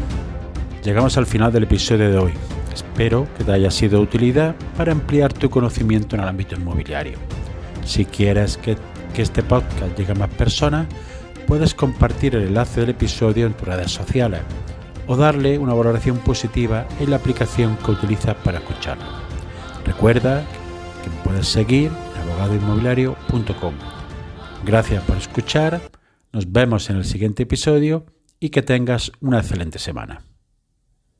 llegamos 0.82 1.16
al 1.16 1.24
final 1.24 1.52
del 1.52 1.62
episodio 1.62 2.10
de 2.10 2.18
hoy. 2.18 2.32
Espero 2.74 3.28
que 3.38 3.44
te 3.44 3.52
haya 3.52 3.70
sido 3.70 3.98
de 3.98 4.04
utilidad 4.04 4.56
para 4.76 4.90
ampliar 4.90 5.32
tu 5.32 5.48
conocimiento 5.48 6.16
en 6.16 6.22
el 6.22 6.28
ámbito 6.28 6.56
inmobiliario. 6.56 7.16
Si 7.84 8.04
quieres 8.04 8.56
que, 8.56 8.76
este 9.16 9.42
podcast 9.44 9.96
llegue 9.96 10.12
a 10.12 10.16
más 10.16 10.28
personas, 10.30 10.88
puedes 11.46 11.74
compartir 11.74 12.34
el 12.34 12.48
enlace 12.48 12.80
del 12.80 12.90
episodio 12.90 13.46
en 13.46 13.54
tus 13.54 13.68
redes 13.68 13.92
sociales 13.92 14.40
o 15.06 15.16
darle 15.16 15.58
una 15.58 15.72
valoración 15.72 16.18
positiva 16.18 16.86
en 17.00 17.10
la 17.10 17.16
aplicación 17.16 17.76
que 17.76 17.92
utilizas 17.92 18.34
para 18.44 18.58
escucharlo. 18.58 19.06
Recuerda 19.86 20.44
que 21.02 21.08
me 21.08 21.16
puedes 21.22 21.46
seguir 21.46 21.92
en 22.16 22.28
abogadoinmobiliario.com. 22.28 23.74
Gracias 24.64 25.02
por 25.04 25.16
escuchar, 25.16 25.80
nos 26.32 26.50
vemos 26.50 26.90
en 26.90 26.96
el 26.96 27.04
siguiente 27.04 27.44
episodio 27.44 28.04
y 28.40 28.50
que 28.50 28.62
tengas 28.62 29.12
una 29.20 29.38
excelente 29.38 29.78
semana. 29.78 30.22